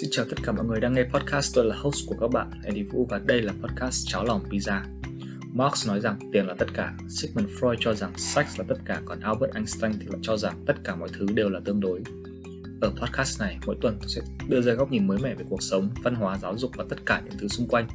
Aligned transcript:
Xin 0.00 0.10
chào 0.12 0.24
tất 0.30 0.36
cả 0.42 0.52
mọi 0.52 0.66
người 0.66 0.80
đang 0.80 0.92
nghe 0.92 1.04
podcast, 1.04 1.54
tôi 1.54 1.64
là 1.64 1.76
host 1.76 2.06
của 2.06 2.16
các 2.20 2.30
bạn, 2.30 2.50
Andy 2.64 2.82
Vũ 2.82 3.06
và 3.10 3.18
đây 3.18 3.42
là 3.42 3.52
podcast 3.62 4.08
Cháo 4.08 4.24
lòng 4.24 4.42
pizza. 4.50 4.80
Marx 5.52 5.88
nói 5.88 6.00
rằng 6.00 6.18
tiền 6.32 6.46
là 6.46 6.54
tất 6.58 6.66
cả, 6.74 6.94
Sigmund 7.08 7.48
Freud 7.48 7.76
cho 7.80 7.94
rằng 7.94 8.12
sex 8.16 8.58
là 8.58 8.64
tất 8.68 8.74
cả, 8.84 9.02
còn 9.04 9.20
Albert 9.20 9.54
Einstein 9.54 9.92
thì 10.00 10.06
lại 10.06 10.18
cho 10.22 10.36
rằng 10.36 10.64
tất 10.66 10.74
cả 10.84 10.96
mọi 10.96 11.08
thứ 11.12 11.26
đều 11.34 11.48
là 11.48 11.60
tương 11.64 11.80
đối. 11.80 12.02
Ở 12.80 12.90
podcast 12.90 13.40
này, 13.40 13.58
mỗi 13.66 13.76
tuần 13.80 13.96
tôi 14.00 14.08
sẽ 14.08 14.20
đưa 14.48 14.60
ra 14.60 14.72
góc 14.72 14.90
nhìn 14.90 15.06
mới 15.06 15.18
mẻ 15.18 15.34
về 15.34 15.44
cuộc 15.48 15.62
sống, 15.62 15.90
văn 16.02 16.14
hóa, 16.14 16.38
giáo 16.38 16.58
dục 16.58 16.70
và 16.76 16.84
tất 16.88 17.06
cả 17.06 17.22
những 17.24 17.38
thứ 17.38 17.48
xung 17.48 17.68
quanh, 17.68 17.88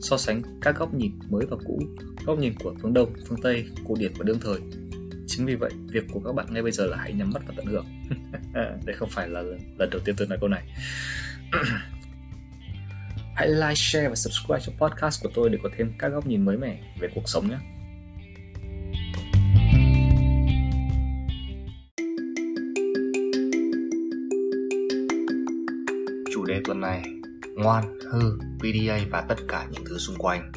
so 0.00 0.16
sánh 0.16 0.42
các 0.60 0.78
góc 0.78 0.94
nhìn 0.94 1.12
mới 1.30 1.46
và 1.50 1.56
cũ, 1.66 1.80
góc 2.26 2.38
nhìn 2.38 2.54
của 2.58 2.74
phương 2.82 2.94
Đông, 2.94 3.12
phương 3.28 3.40
Tây, 3.42 3.66
cổ 3.88 3.94
điển 3.98 4.12
và 4.18 4.24
đương 4.24 4.38
thời. 4.40 4.58
Chính 5.26 5.46
vì 5.46 5.54
vậy, 5.54 5.70
việc 5.88 6.04
của 6.12 6.20
các 6.20 6.32
bạn 6.32 6.46
ngay 6.50 6.62
bây 6.62 6.72
giờ 6.72 6.86
là 6.86 6.96
hãy 6.96 7.12
nhắm 7.12 7.30
mắt 7.30 7.42
và 7.46 7.54
tận 7.56 7.66
hưởng. 7.66 7.86
Đây 8.84 8.96
không 8.96 9.08
phải 9.08 9.28
là 9.28 9.42
lần 9.78 9.90
đầu 9.90 10.00
tiên 10.04 10.14
tôi 10.18 10.28
nói 10.28 10.38
câu 10.40 10.48
này. 10.48 10.62
Hãy 13.34 13.48
like, 13.48 13.74
share 13.74 14.08
và 14.08 14.14
subscribe 14.14 14.60
cho 14.60 14.72
podcast 14.78 15.22
của 15.22 15.30
tôi 15.34 15.50
để 15.50 15.58
có 15.62 15.68
thêm 15.76 15.92
các 15.98 16.08
góc 16.08 16.26
nhìn 16.26 16.44
mới 16.44 16.56
mẻ 16.56 16.78
về 17.00 17.08
cuộc 17.14 17.28
sống 17.28 17.48
nhé. 17.50 17.56
Chủ 26.32 26.44
đề 26.44 26.60
tuần 26.64 26.80
này 26.80 27.02
Ngoan, 27.56 27.84
hư, 28.12 28.38
PDA 28.58 28.98
và 29.10 29.20
tất 29.20 29.36
cả 29.48 29.66
những 29.70 29.84
thứ 29.88 29.98
xung 29.98 30.16
quanh 30.18 30.52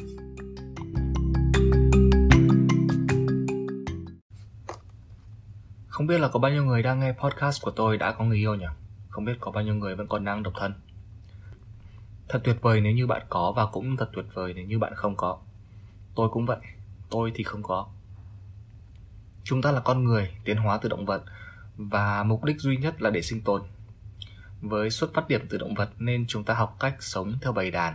Không 5.88 6.06
biết 6.06 6.18
là 6.18 6.28
có 6.28 6.40
bao 6.40 6.52
nhiêu 6.52 6.64
người 6.64 6.82
đang 6.82 7.00
nghe 7.00 7.12
podcast 7.12 7.62
của 7.62 7.70
tôi 7.70 7.96
đã 7.96 8.12
có 8.12 8.24
người 8.24 8.38
yêu 8.38 8.54
nhỉ? 8.54 8.66
Không 9.10 9.24
biết 9.24 9.36
có 9.40 9.50
bao 9.50 9.64
nhiêu 9.64 9.74
người 9.74 9.94
vẫn 9.94 10.08
còn 10.08 10.24
đang 10.24 10.42
độc 10.42 10.52
thân. 10.56 10.74
Thật 12.28 12.40
tuyệt 12.44 12.56
vời 12.60 12.80
nếu 12.80 12.92
như 12.92 13.06
bạn 13.06 13.22
có 13.28 13.52
và 13.52 13.66
cũng 13.66 13.96
thật 13.96 14.10
tuyệt 14.12 14.24
vời 14.34 14.52
nếu 14.54 14.64
như 14.64 14.78
bạn 14.78 14.94
không 14.94 15.16
có. 15.16 15.38
Tôi 16.14 16.28
cũng 16.28 16.46
vậy, 16.46 16.58
tôi 17.10 17.32
thì 17.34 17.44
không 17.44 17.62
có. 17.62 17.86
Chúng 19.44 19.62
ta 19.62 19.72
là 19.72 19.80
con 19.80 20.04
người, 20.04 20.30
tiến 20.44 20.56
hóa 20.56 20.78
từ 20.82 20.88
động 20.88 21.06
vật 21.06 21.22
Và 21.76 22.22
mục 22.22 22.44
đích 22.44 22.60
duy 22.60 22.76
nhất 22.76 23.02
là 23.02 23.10
để 23.10 23.22
sinh 23.22 23.40
tồn. 23.40 23.62
Với 24.60 24.90
xuất 24.90 25.14
phát 25.14 25.28
điểm 25.28 25.46
từ 25.48 25.58
động 25.58 25.74
vật 25.74 25.90
nên 25.98 26.24
chúng 26.28 26.44
ta 26.44 26.54
học 26.54 26.76
cách 26.80 26.96
sống 27.02 27.32
theo 27.42 27.52
bầy 27.52 27.70
đàn. 27.70 27.94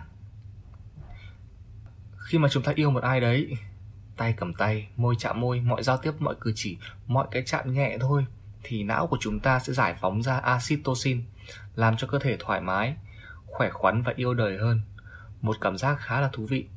Khi 2.17 2.37
mà 2.37 2.49
chúng 2.49 2.63
ta 2.63 2.71
yêu 2.75 2.91
một 2.91 3.03
ai 3.03 3.19
đấy 3.19 3.57
Tay 4.17 4.33
cầm 4.37 4.53
tay, 4.53 4.87
môi 4.97 5.15
chạm 5.19 5.41
môi, 5.41 5.61
mọi 5.61 5.83
giao 5.83 5.97
tiếp, 5.97 6.11
mọi 6.19 6.35
cử 6.39 6.51
chỉ, 6.55 6.77
mọi 7.07 7.27
cái 7.31 7.43
chạm 7.45 7.73
nhẹ 7.73 7.97
thôi 8.01 8.25
thì 8.67 8.83
não 8.83 9.07
của 9.07 9.17
chúng 9.19 9.39
ta 9.39 9.59
sẽ 9.59 9.73
giải 9.73 9.95
phóng 10.01 10.23
ra 10.23 10.41
oxytocin, 10.55 11.23
làm 11.75 11.97
cho 11.97 12.07
cơ 12.07 12.19
thể 12.19 12.37
thoải 12.39 12.61
mái, 12.61 12.95
khỏe 13.45 13.69
khoắn 13.69 14.01
và 14.01 14.13
yêu 14.15 14.33
đời 14.33 14.57
hơn. 14.57 14.81
Một 15.41 15.57
cảm 15.61 15.77
giác 15.77 15.97
khá 15.99 16.21
là 16.21 16.29
thú 16.33 16.45
vị. 16.45 16.67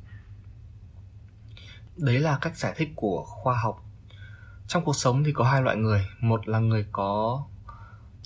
Đấy 1.97 2.19
là 2.19 2.37
cách 2.41 2.57
giải 2.57 2.73
thích 2.77 2.89
của 2.95 3.23
khoa 3.25 3.57
học. 3.57 3.85
Trong 4.67 4.85
cuộc 4.85 4.95
sống 4.95 5.23
thì 5.23 5.31
có 5.33 5.43
hai 5.43 5.61
loại 5.61 5.77
người, 5.77 6.07
một 6.19 6.47
là 6.47 6.59
người 6.59 6.85
có 6.91 7.43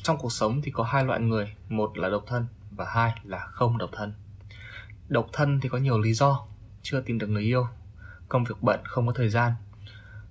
trong 0.04 0.18
cuộc 0.18 0.32
sống 0.32 0.62
thì 0.62 0.72
có 0.72 0.84
hai 0.84 1.06
loại 1.06 1.20
người, 1.20 1.56
một 1.70 1.98
là 1.98 2.10
độc 2.10 2.24
thân 2.28 2.48
và 2.72 2.86
hai 2.86 3.14
là 3.24 3.40
không 3.40 3.78
độc 3.78 3.90
thân. 3.94 4.14
Độc 5.08 5.28
thân 5.34 5.60
thì 5.62 5.70
có 5.70 5.78
nhiều 5.78 6.00
lý 6.00 6.14
do, 6.14 6.46
chưa 6.82 7.02
tìm 7.02 7.20
được 7.20 7.28
người 7.28 7.44
yêu, 7.44 7.68
công 8.30 8.44
việc 8.44 8.56
bận 8.62 8.80
không 8.84 9.08
có 9.08 9.14
thời 9.14 9.30
gian, 9.30 9.54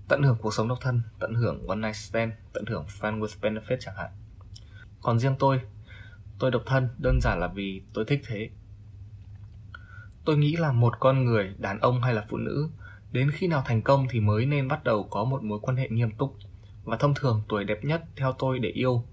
tận 0.08 0.22
hưởng 0.22 0.36
cuộc 0.40 0.54
sống 0.54 0.68
độc 0.68 0.78
thân, 0.80 1.02
tận 1.18 1.34
hưởng 1.34 1.66
one 1.66 1.76
night 1.76 1.96
stand, 1.96 2.32
tận 2.52 2.64
hưởng 2.66 2.84
friend 3.00 3.20
with 3.20 3.40
benefit 3.40 3.76
chẳng 3.80 3.94
hạn. 3.96 4.10
Còn 5.02 5.18
riêng 5.18 5.36
tôi, 5.38 5.60
tôi 6.38 6.50
độc 6.50 6.62
thân 6.66 6.88
đơn 6.98 7.20
giản 7.22 7.40
là 7.40 7.46
vì 7.46 7.82
tôi 7.94 8.04
thích 8.08 8.22
thế. 8.26 8.50
Tôi 10.24 10.36
nghĩ 10.36 10.56
là 10.56 10.72
một 10.72 11.00
con 11.00 11.24
người, 11.24 11.54
đàn 11.58 11.80
ông 11.80 12.02
hay 12.02 12.14
là 12.14 12.24
phụ 12.28 12.36
nữ, 12.36 12.68
đến 13.12 13.30
khi 13.30 13.46
nào 13.46 13.62
thành 13.66 13.82
công 13.82 14.06
thì 14.10 14.20
mới 14.20 14.46
nên 14.46 14.68
bắt 14.68 14.84
đầu 14.84 15.02
có 15.10 15.24
một 15.24 15.42
mối 15.42 15.58
quan 15.62 15.76
hệ 15.76 15.88
nghiêm 15.88 16.10
túc. 16.10 16.36
Và 16.84 16.96
thông 16.96 17.14
thường 17.14 17.42
tuổi 17.48 17.64
đẹp 17.64 17.84
nhất 17.84 18.04
theo 18.16 18.32
tôi 18.38 18.58
để 18.58 18.68
yêu, 18.68 19.04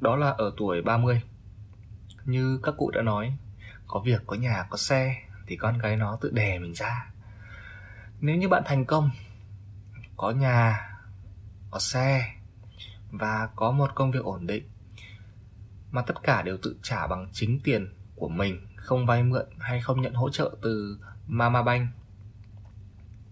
đó 0.00 0.16
là 0.16 0.30
ở 0.30 0.52
tuổi 0.56 0.82
30. 0.82 1.22
Như 2.24 2.60
các 2.62 2.74
cụ 2.78 2.90
đã 2.90 3.02
nói, 3.02 3.32
có 3.86 4.00
việc, 4.00 4.22
có 4.26 4.36
nhà, 4.36 4.66
có 4.70 4.76
xe 4.76 5.16
thì 5.46 5.56
con 5.56 5.78
gái 5.78 5.96
nó 5.96 6.18
tự 6.20 6.30
đè 6.30 6.58
mình 6.58 6.74
ra. 6.74 7.12
Nếu 8.20 8.36
như 8.36 8.48
bạn 8.48 8.62
thành 8.66 8.84
công 8.84 9.10
có 10.22 10.30
nhà, 10.30 10.90
có 11.70 11.78
xe 11.78 12.34
và 13.10 13.48
có 13.56 13.70
một 13.70 13.90
công 13.94 14.10
việc 14.10 14.24
ổn 14.24 14.46
định. 14.46 14.68
Mà 15.90 16.02
tất 16.02 16.22
cả 16.22 16.42
đều 16.42 16.56
tự 16.62 16.76
trả 16.82 17.06
bằng 17.06 17.28
chính 17.32 17.60
tiền 17.64 17.94
của 18.16 18.28
mình, 18.28 18.66
không 18.76 19.06
vay 19.06 19.22
mượn 19.22 19.46
hay 19.58 19.80
không 19.80 20.00
nhận 20.00 20.14
hỗ 20.14 20.30
trợ 20.30 20.56
từ 20.62 20.98
mama 21.26 21.62
bank. 21.62 21.88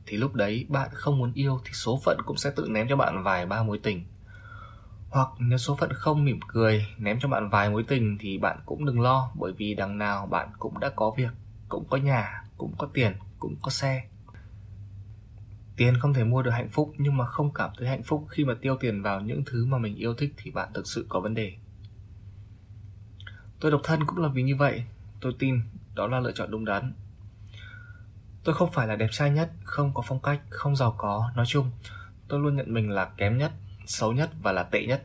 Thì 0.07 0.17
lúc 0.17 0.35
đấy 0.35 0.67
bạn 0.69 0.89
không 0.93 1.19
muốn 1.19 1.33
yêu 1.35 1.61
thì 1.65 1.73
số 1.73 2.01
phận 2.05 2.19
cũng 2.27 2.37
sẽ 2.37 2.51
tự 2.57 2.69
ném 2.71 2.89
cho 2.89 2.97
bạn 2.97 3.23
vài 3.23 3.47
ba 3.47 3.63
mối 3.63 3.81
tình. 3.83 4.05
Hoặc 5.11 5.29
nếu 5.39 5.59
số 5.59 5.77
phận 5.77 5.93
không 5.93 6.25
mỉm 6.25 6.41
cười, 6.49 6.87
ném 6.99 7.19
cho 7.21 7.29
bạn 7.29 7.49
vài 7.49 7.71
mối 7.71 7.85
tình 7.89 8.19
thì 8.21 8.39
bạn 8.39 8.61
cũng 8.67 8.85
đừng 8.85 9.01
lo, 9.01 9.31
bởi 9.35 9.53
vì 9.53 9.75
đằng 9.75 9.99
nào 9.99 10.27
bạn 10.27 10.49
cũng 10.59 10.81
đã 10.81 10.91
có 10.97 11.11
việc, 11.17 11.33
cũng 11.69 11.85
có 11.91 11.97
nhà, 11.97 12.45
cũng 12.57 12.75
có 12.79 12.89
tiền, 12.95 13.13
cũng 13.39 13.57
có 13.63 13.71
xe. 13.71 14.09
Tiền 15.81 15.99
không 15.99 16.15
thể 16.15 16.25
mua 16.25 16.43
được 16.43 16.51
hạnh 16.51 16.69
phúc 16.69 16.93
nhưng 16.99 17.17
mà 17.17 17.27
không 17.27 17.53
cảm 17.55 17.71
thấy 17.79 17.89
hạnh 17.89 18.03
phúc 18.03 18.27
khi 18.31 18.45
mà 18.45 18.55
tiêu 18.61 18.77
tiền 18.81 19.03
vào 19.03 19.21
những 19.21 19.43
thứ 19.47 19.67
mà 19.67 19.79
mình 19.79 19.97
yêu 19.97 20.15
thích 20.15 20.35
thì 20.37 20.51
bạn 20.51 20.69
thực 20.75 20.87
sự 20.87 21.07
có 21.09 21.21
vấn 21.21 21.35
đề. 21.35 21.53
Tôi 23.61 23.71
độc 23.71 23.81
thân 23.85 24.01
cũng 24.07 24.19
là 24.19 24.29
vì 24.29 24.43
như 24.43 24.57
vậy, 24.57 24.85
tôi 25.21 25.33
tin 25.39 25.61
đó 25.95 26.07
là 26.07 26.21
lựa 26.21 26.33
chọn 26.33 26.51
đúng 26.51 26.65
đắn. 26.65 26.93
Tôi 28.45 28.55
không 28.55 28.73
phải 28.73 28.87
là 28.87 28.97
đẹp 28.97 29.09
trai 29.13 29.31
nhất, 29.31 29.51
không 29.65 29.95
có 29.95 30.03
phong 30.07 30.21
cách, 30.23 30.41
không 30.51 30.77
giàu 30.77 30.95
có, 30.99 31.31
nói 31.37 31.47
chung, 31.49 31.71
tôi 32.29 32.41
luôn 32.41 32.57
nhận 32.57 32.75
mình 32.75 32.91
là 32.91 33.05
kém 33.17 33.39
nhất, 33.39 33.53
xấu 33.87 34.13
nhất 34.13 34.31
và 34.43 34.53
là 34.53 34.63
tệ 34.63 34.87
nhất. 34.87 35.05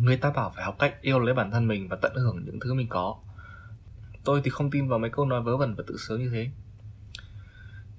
Người 0.00 0.16
ta 0.16 0.30
bảo 0.30 0.52
phải 0.56 0.64
học 0.64 0.76
cách 0.78 0.94
yêu 1.00 1.18
lấy 1.18 1.34
bản 1.34 1.50
thân 1.50 1.68
mình 1.68 1.88
và 1.88 1.96
tận 2.02 2.12
hưởng 2.14 2.44
những 2.44 2.60
thứ 2.60 2.74
mình 2.74 2.88
có. 2.88 3.16
Tôi 4.24 4.40
thì 4.44 4.50
không 4.50 4.70
tin 4.70 4.88
vào 4.88 4.98
mấy 4.98 5.10
câu 5.10 5.26
nói 5.26 5.42
vớ 5.42 5.56
vẩn 5.56 5.74
và 5.74 5.84
tự 5.86 5.96
sướng 5.96 6.20
như 6.20 6.30
thế 6.30 6.50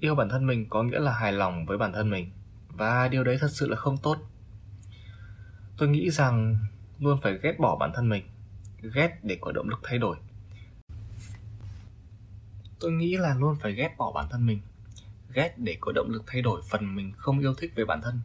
yêu 0.06 0.14
bản 0.14 0.28
thân 0.28 0.46
mình 0.46 0.68
có 0.68 0.82
nghĩa 0.82 0.98
là 0.98 1.12
hài 1.12 1.32
lòng 1.32 1.66
với 1.66 1.78
bản 1.78 1.92
thân 1.92 2.10
mình. 2.10 2.30
Và 2.68 3.08
điều 3.08 3.24
đấy 3.24 3.38
thật 3.40 3.50
sự 3.50 3.68
là 3.68 3.76
không 3.76 3.96
tốt. 3.96 4.18
Tôi 5.78 5.88
nghĩ 5.88 6.10
rằng 6.10 6.58
luôn 6.98 7.18
phải 7.22 7.38
ghét 7.42 7.58
bỏ 7.58 7.76
bản 7.76 7.92
thân 7.94 8.08
mình, 8.08 8.24
ghét 8.94 9.18
để 9.22 9.38
có 9.40 9.52
động 9.52 9.68
lực 9.68 9.80
thay 9.82 9.98
đổi. 9.98 10.16
Tôi 12.80 12.92
nghĩ 12.92 13.16
là 13.16 13.34
luôn 13.34 13.56
phải 13.60 13.72
ghét 13.72 13.94
bỏ 13.98 14.12
bản 14.12 14.26
thân 14.30 14.46
mình, 14.46 14.60
ghét 15.34 15.54
để 15.56 15.76
có 15.80 15.92
động 15.92 16.10
lực 16.10 16.22
thay 16.26 16.42
đổi 16.42 16.62
phần 16.70 16.96
mình 16.96 17.12
không 17.16 17.38
yêu 17.38 17.54
thích 17.54 17.72
về 17.76 17.84
bản 17.84 18.00
thân, 18.02 18.20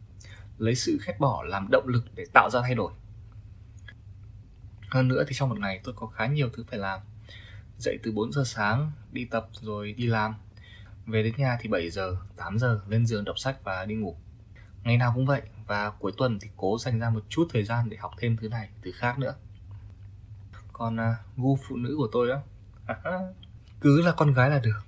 lấy 0.58 0.74
sự 0.74 0.98
ghét 1.06 1.14
bỏ 1.18 1.42
làm 1.42 1.68
động 1.70 1.86
lực 1.86 2.04
để 2.14 2.24
tạo 2.34 2.50
ra 2.50 2.60
thay 2.62 2.74
đổi. 2.74 2.92
Hơn 4.88 5.08
nữa 5.08 5.24
thì 5.28 5.34
trong 5.34 5.48
một 5.48 5.58
ngày 5.58 5.80
tôi 5.84 5.94
có 5.96 6.06
khá 6.06 6.26
nhiều 6.26 6.48
thứ 6.52 6.64
phải 6.70 6.78
làm. 6.78 7.00
Dậy 7.78 7.98
từ 8.02 8.12
4 8.12 8.32
giờ 8.32 8.42
sáng, 8.44 8.92
đi 9.12 9.24
tập 9.24 9.48
rồi 9.52 9.92
đi 9.92 10.06
làm 10.06 10.34
về 11.06 11.22
đến 11.22 11.34
nhà 11.36 11.58
thì 11.60 11.68
7 11.68 11.90
giờ, 11.90 12.16
8 12.36 12.58
giờ 12.58 12.80
lên 12.88 13.06
giường 13.06 13.24
đọc 13.24 13.38
sách 13.38 13.64
và 13.64 13.84
đi 13.84 13.94
ngủ. 13.94 14.16
Ngày 14.82 14.96
nào 14.96 15.12
cũng 15.14 15.26
vậy 15.26 15.42
và 15.66 15.90
cuối 15.90 16.12
tuần 16.16 16.38
thì 16.40 16.48
cố 16.56 16.78
dành 16.78 16.98
ra 16.98 17.10
một 17.10 17.24
chút 17.28 17.48
thời 17.52 17.64
gian 17.64 17.90
để 17.90 17.96
học 17.96 18.12
thêm 18.18 18.36
thứ 18.36 18.48
này, 18.48 18.68
thứ 18.82 18.90
khác 18.94 19.18
nữa. 19.18 19.34
Còn 20.72 21.00
à, 21.00 21.16
gu 21.36 21.58
phụ 21.68 21.76
nữ 21.76 21.94
của 21.98 22.08
tôi 22.12 22.30
á, 22.30 22.38
cứ 23.80 24.02
là 24.02 24.12
con 24.12 24.32
gái 24.32 24.50
là 24.50 24.58
được. 24.58 24.80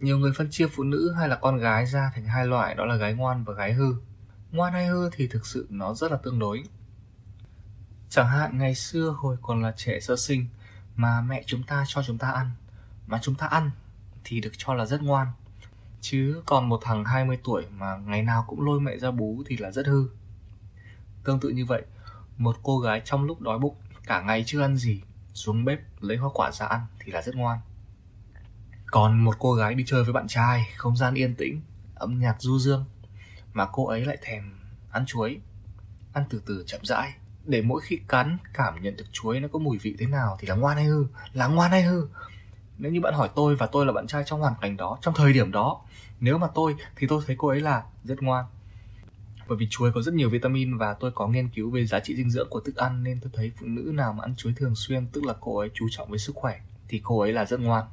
Nhiều 0.00 0.18
người 0.18 0.32
phân 0.36 0.50
chia 0.50 0.66
phụ 0.66 0.82
nữ 0.82 1.12
hay 1.18 1.28
là 1.28 1.36
con 1.36 1.56
gái 1.56 1.86
ra 1.86 2.10
thành 2.14 2.24
hai 2.24 2.46
loại 2.46 2.74
đó 2.74 2.84
là 2.84 2.96
gái 2.96 3.14
ngoan 3.14 3.44
và 3.44 3.54
gái 3.54 3.72
hư. 3.72 3.94
Ngoan 4.52 4.72
hay 4.72 4.86
hư 4.86 5.10
thì 5.10 5.28
thực 5.28 5.46
sự 5.46 5.66
nó 5.70 5.94
rất 5.94 6.12
là 6.12 6.18
tương 6.22 6.38
đối. 6.38 6.62
Chẳng 8.08 8.28
hạn 8.28 8.58
ngày 8.58 8.74
xưa 8.74 9.14
hồi 9.18 9.36
còn 9.42 9.62
là 9.62 9.72
trẻ 9.76 10.00
sơ 10.00 10.16
sinh 10.16 10.46
mà 10.96 11.20
mẹ 11.20 11.42
chúng 11.46 11.62
ta 11.62 11.84
cho 11.88 12.02
chúng 12.02 12.18
ta 12.18 12.30
ăn 12.30 12.50
mà 13.06 13.18
chúng 13.22 13.34
ta 13.34 13.46
ăn 13.46 13.70
thì 14.28 14.40
được 14.40 14.52
cho 14.56 14.74
là 14.74 14.86
rất 14.86 15.02
ngoan. 15.02 15.26
Chứ 16.00 16.42
còn 16.46 16.68
một 16.68 16.80
thằng 16.82 17.04
20 17.04 17.38
tuổi 17.44 17.66
mà 17.70 17.96
ngày 17.96 18.22
nào 18.22 18.44
cũng 18.48 18.60
lôi 18.66 18.80
mẹ 18.80 18.98
ra 18.98 19.10
bú 19.10 19.42
thì 19.46 19.56
là 19.56 19.70
rất 19.70 19.86
hư. 19.86 20.08
Tương 21.24 21.40
tự 21.40 21.48
như 21.48 21.64
vậy, 21.64 21.82
một 22.36 22.56
cô 22.62 22.78
gái 22.78 23.02
trong 23.04 23.24
lúc 23.24 23.40
đói 23.40 23.58
bụng, 23.58 23.74
cả 24.06 24.22
ngày 24.22 24.44
chưa 24.46 24.60
ăn 24.60 24.76
gì, 24.76 25.02
xuống 25.34 25.64
bếp 25.64 25.80
lấy 26.00 26.16
hoa 26.16 26.30
quả 26.34 26.50
ra 26.52 26.66
ăn 26.66 26.80
thì 27.00 27.12
là 27.12 27.22
rất 27.22 27.36
ngoan. 27.36 27.58
Còn 28.86 29.24
một 29.24 29.36
cô 29.38 29.54
gái 29.54 29.74
đi 29.74 29.84
chơi 29.86 30.04
với 30.04 30.12
bạn 30.12 30.28
trai, 30.28 30.68
không 30.76 30.96
gian 30.96 31.14
yên 31.14 31.34
tĩnh, 31.34 31.60
âm 31.94 32.18
nhạc 32.18 32.36
du 32.38 32.58
dương, 32.58 32.84
mà 33.52 33.66
cô 33.72 33.86
ấy 33.86 34.04
lại 34.04 34.18
thèm 34.22 34.58
ăn 34.90 35.06
chuối. 35.06 35.40
Ăn 36.12 36.24
từ 36.30 36.42
từ 36.46 36.64
chậm 36.66 36.80
rãi, 36.84 37.14
để 37.44 37.62
mỗi 37.62 37.80
khi 37.84 38.00
cắn 38.08 38.38
cảm 38.54 38.82
nhận 38.82 38.96
được 38.96 39.04
chuối 39.12 39.40
nó 39.40 39.48
có 39.52 39.58
mùi 39.58 39.78
vị 39.78 39.96
thế 39.98 40.06
nào 40.06 40.36
thì 40.40 40.48
là 40.48 40.54
ngoan 40.54 40.76
hay 40.76 40.84
hư, 40.86 41.06
là 41.32 41.46
ngoan 41.46 41.70
hay 41.70 41.82
hư 41.82 42.06
nếu 42.78 42.92
như 42.92 43.00
bạn 43.00 43.14
hỏi 43.14 43.30
tôi 43.34 43.56
và 43.56 43.66
tôi 43.66 43.86
là 43.86 43.92
bạn 43.92 44.06
trai 44.06 44.22
trong 44.26 44.40
hoàn 44.40 44.54
cảnh 44.60 44.76
đó, 44.76 44.98
trong 45.02 45.14
thời 45.14 45.32
điểm 45.32 45.52
đó, 45.52 45.80
nếu 46.20 46.38
mà 46.38 46.46
tôi 46.54 46.74
thì 46.96 47.06
tôi 47.06 47.22
thấy 47.26 47.36
cô 47.38 47.48
ấy 47.48 47.60
là 47.60 47.82
rất 48.04 48.22
ngoan. 48.22 48.44
Bởi 49.48 49.58
vì 49.58 49.66
chuối 49.70 49.92
có 49.92 50.02
rất 50.02 50.14
nhiều 50.14 50.30
vitamin 50.30 50.78
và 50.78 50.94
tôi 50.94 51.10
có 51.14 51.28
nghiên 51.28 51.48
cứu 51.48 51.70
về 51.70 51.86
giá 51.86 52.00
trị 52.00 52.16
dinh 52.16 52.30
dưỡng 52.30 52.48
của 52.50 52.60
thức 52.60 52.76
ăn 52.76 53.04
nên 53.04 53.20
tôi 53.20 53.30
thấy 53.34 53.52
phụ 53.60 53.66
nữ 53.66 53.92
nào 53.94 54.12
mà 54.12 54.24
ăn 54.24 54.34
chuối 54.36 54.52
thường 54.56 54.74
xuyên, 54.74 55.06
tức 55.06 55.24
là 55.24 55.34
cô 55.40 55.58
ấy 55.58 55.70
chú 55.74 55.86
trọng 55.90 56.10
với 56.10 56.18
sức 56.18 56.36
khỏe, 56.36 56.60
thì 56.88 57.00
cô 57.04 57.20
ấy 57.20 57.32
là 57.32 57.44
rất 57.44 57.60
ngoan. 57.60 57.84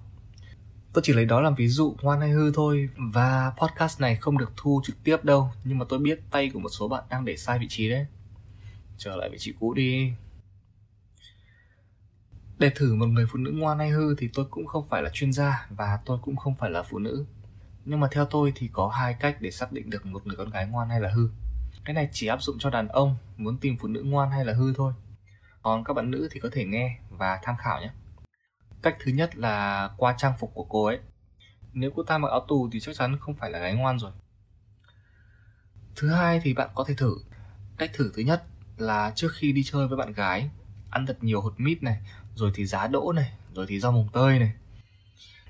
Tôi 0.93 1.01
chỉ 1.05 1.13
lấy 1.13 1.25
đó 1.25 1.41
làm 1.41 1.55
ví 1.55 1.67
dụ, 1.67 1.95
ngoan 2.01 2.19
hay 2.19 2.29
hư 2.29 2.51
thôi. 2.51 2.89
Và 2.97 3.53
podcast 3.57 4.01
này 4.01 4.15
không 4.15 4.37
được 4.37 4.51
thu 4.57 4.81
trực 4.85 5.03
tiếp 5.03 5.25
đâu, 5.25 5.49
nhưng 5.63 5.77
mà 5.77 5.85
tôi 5.89 5.99
biết 5.99 6.19
tay 6.31 6.49
của 6.53 6.59
một 6.59 6.69
số 6.69 6.87
bạn 6.87 7.03
đang 7.09 7.25
để 7.25 7.37
sai 7.37 7.59
vị 7.59 7.65
trí 7.69 7.89
đấy. 7.89 8.05
Trở 8.97 9.15
lại 9.15 9.29
vị 9.29 9.37
trí 9.39 9.53
cũ 9.59 9.73
đi 9.73 10.11
để 12.57 12.69
thử 12.75 12.95
một 12.95 13.05
người 13.05 13.25
phụ 13.31 13.39
nữ 13.39 13.51
ngoan 13.51 13.79
hay 13.79 13.89
hư 13.89 14.15
thì 14.15 14.29
tôi 14.33 14.45
cũng 14.49 14.67
không 14.67 14.87
phải 14.89 15.01
là 15.01 15.09
chuyên 15.13 15.33
gia 15.33 15.67
và 15.69 15.99
tôi 16.05 16.17
cũng 16.21 16.35
không 16.35 16.55
phải 16.55 16.69
là 16.69 16.83
phụ 16.83 16.99
nữ. 16.99 17.25
Nhưng 17.85 17.99
mà 17.99 18.07
theo 18.11 18.25
tôi 18.25 18.53
thì 18.55 18.69
có 18.73 18.87
hai 18.87 19.15
cách 19.19 19.37
để 19.39 19.51
xác 19.51 19.71
định 19.71 19.89
được 19.89 20.05
một 20.05 20.27
người 20.27 20.35
con 20.35 20.49
gái 20.49 20.67
ngoan 20.67 20.89
hay 20.89 21.01
là 21.01 21.09
hư. 21.09 21.29
Cái 21.85 21.93
này 21.93 22.09
chỉ 22.11 22.27
áp 22.27 22.41
dụng 22.43 22.55
cho 22.59 22.69
đàn 22.69 22.87
ông 22.87 23.17
muốn 23.37 23.57
tìm 23.57 23.77
phụ 23.77 23.87
nữ 23.87 24.03
ngoan 24.03 24.31
hay 24.31 24.45
là 24.45 24.53
hư 24.53 24.73
thôi. 24.73 24.93
Còn 25.61 25.83
các 25.83 25.93
bạn 25.93 26.11
nữ 26.11 26.27
thì 26.31 26.39
có 26.39 26.49
thể 26.51 26.65
nghe 26.65 26.99
và 27.09 27.39
tham 27.43 27.55
khảo 27.57 27.81
nhé. 27.81 27.91
Cách 28.81 28.97
thứ 29.03 29.11
nhất 29.11 29.37
là 29.37 29.89
qua 29.97 30.15
trang 30.17 30.33
phục 30.39 30.51
của 30.53 30.63
cô 30.63 30.85
ấy. 30.85 30.99
Nếu 31.73 31.91
cô 31.95 32.03
ta 32.03 32.17
mặc 32.17 32.31
áo 32.31 32.45
tù 32.47 32.69
thì 32.71 32.79
chắc 32.79 32.95
chắn 32.95 33.17
không 33.19 33.35
phải 33.35 33.49
là 33.49 33.59
gái 33.59 33.73
ngoan 33.73 33.99
rồi. 33.99 34.11
Thứ 35.95 36.09
hai 36.09 36.39
thì 36.43 36.53
bạn 36.53 36.69
có 36.75 36.83
thể 36.87 36.93
thử. 36.95 37.15
Cách 37.77 37.91
thử 37.93 38.11
thứ 38.15 38.21
nhất 38.21 38.43
là 38.77 39.11
trước 39.15 39.31
khi 39.33 39.51
đi 39.51 39.63
chơi 39.63 39.87
với 39.87 39.97
bạn 39.97 40.13
gái, 40.13 40.49
ăn 40.89 41.05
thật 41.05 41.17
nhiều 41.21 41.41
hột 41.41 41.53
mít 41.57 41.83
này 41.83 42.01
rồi 42.35 42.51
thì 42.55 42.65
giá 42.65 42.87
đỗ 42.87 43.11
này 43.11 43.31
rồi 43.53 43.65
thì 43.69 43.79
rau 43.79 43.91
mùng 43.91 44.07
tơi 44.13 44.39
này. 44.39 44.51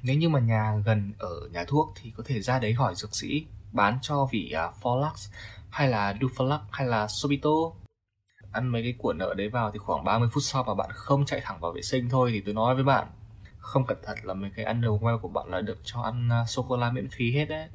Nếu 0.01 0.15
như 0.15 0.29
mà 0.29 0.39
nhà 0.39 0.75
gần 0.85 1.13
ở 1.19 1.49
nhà 1.51 1.65
thuốc 1.67 1.93
thì 1.95 2.13
có 2.17 2.23
thể 2.25 2.41
ra 2.41 2.59
đấy 2.59 2.73
hỏi 2.73 2.95
dược 2.95 3.15
sĩ 3.15 3.45
bán 3.71 3.97
cho 4.01 4.27
vị 4.31 4.51
à, 4.51 4.65
uh, 4.65 4.73
Folax 4.81 5.31
hay 5.69 5.87
là 5.87 6.13
Dufalac 6.13 6.59
hay 6.71 6.87
là 6.87 7.07
Sobito. 7.07 7.49
Ăn 8.51 8.67
mấy 8.67 8.83
cái 8.83 8.93
cuộn 8.97 9.17
ở 9.17 9.33
đấy 9.33 9.49
vào 9.49 9.71
thì 9.71 9.79
khoảng 9.79 10.03
30 10.03 10.29
phút 10.33 10.43
sau 10.43 10.63
mà 10.63 10.75
bạn 10.75 10.89
không 10.93 11.25
chạy 11.25 11.41
thẳng 11.43 11.59
vào 11.59 11.71
vệ 11.71 11.81
sinh 11.81 12.09
thôi 12.09 12.31
thì 12.33 12.41
tôi 12.41 12.53
nói 12.53 12.75
với 12.75 12.83
bạn 12.83 13.07
không 13.57 13.85
cẩn 13.85 13.97
thận 14.03 14.17
là 14.23 14.33
mấy 14.33 14.51
cái 14.55 14.65
ăn 14.65 14.81
underwear 14.81 15.19
của 15.19 15.27
bạn 15.27 15.47
là 15.49 15.61
được 15.61 15.77
cho 15.83 16.01
ăn 16.01 16.29
uh, 16.41 16.49
sô 16.49 16.65
cô 16.69 16.77
la 16.77 16.91
miễn 16.91 17.09
phí 17.09 17.31
hết 17.31 17.45
đấy. 17.45 17.69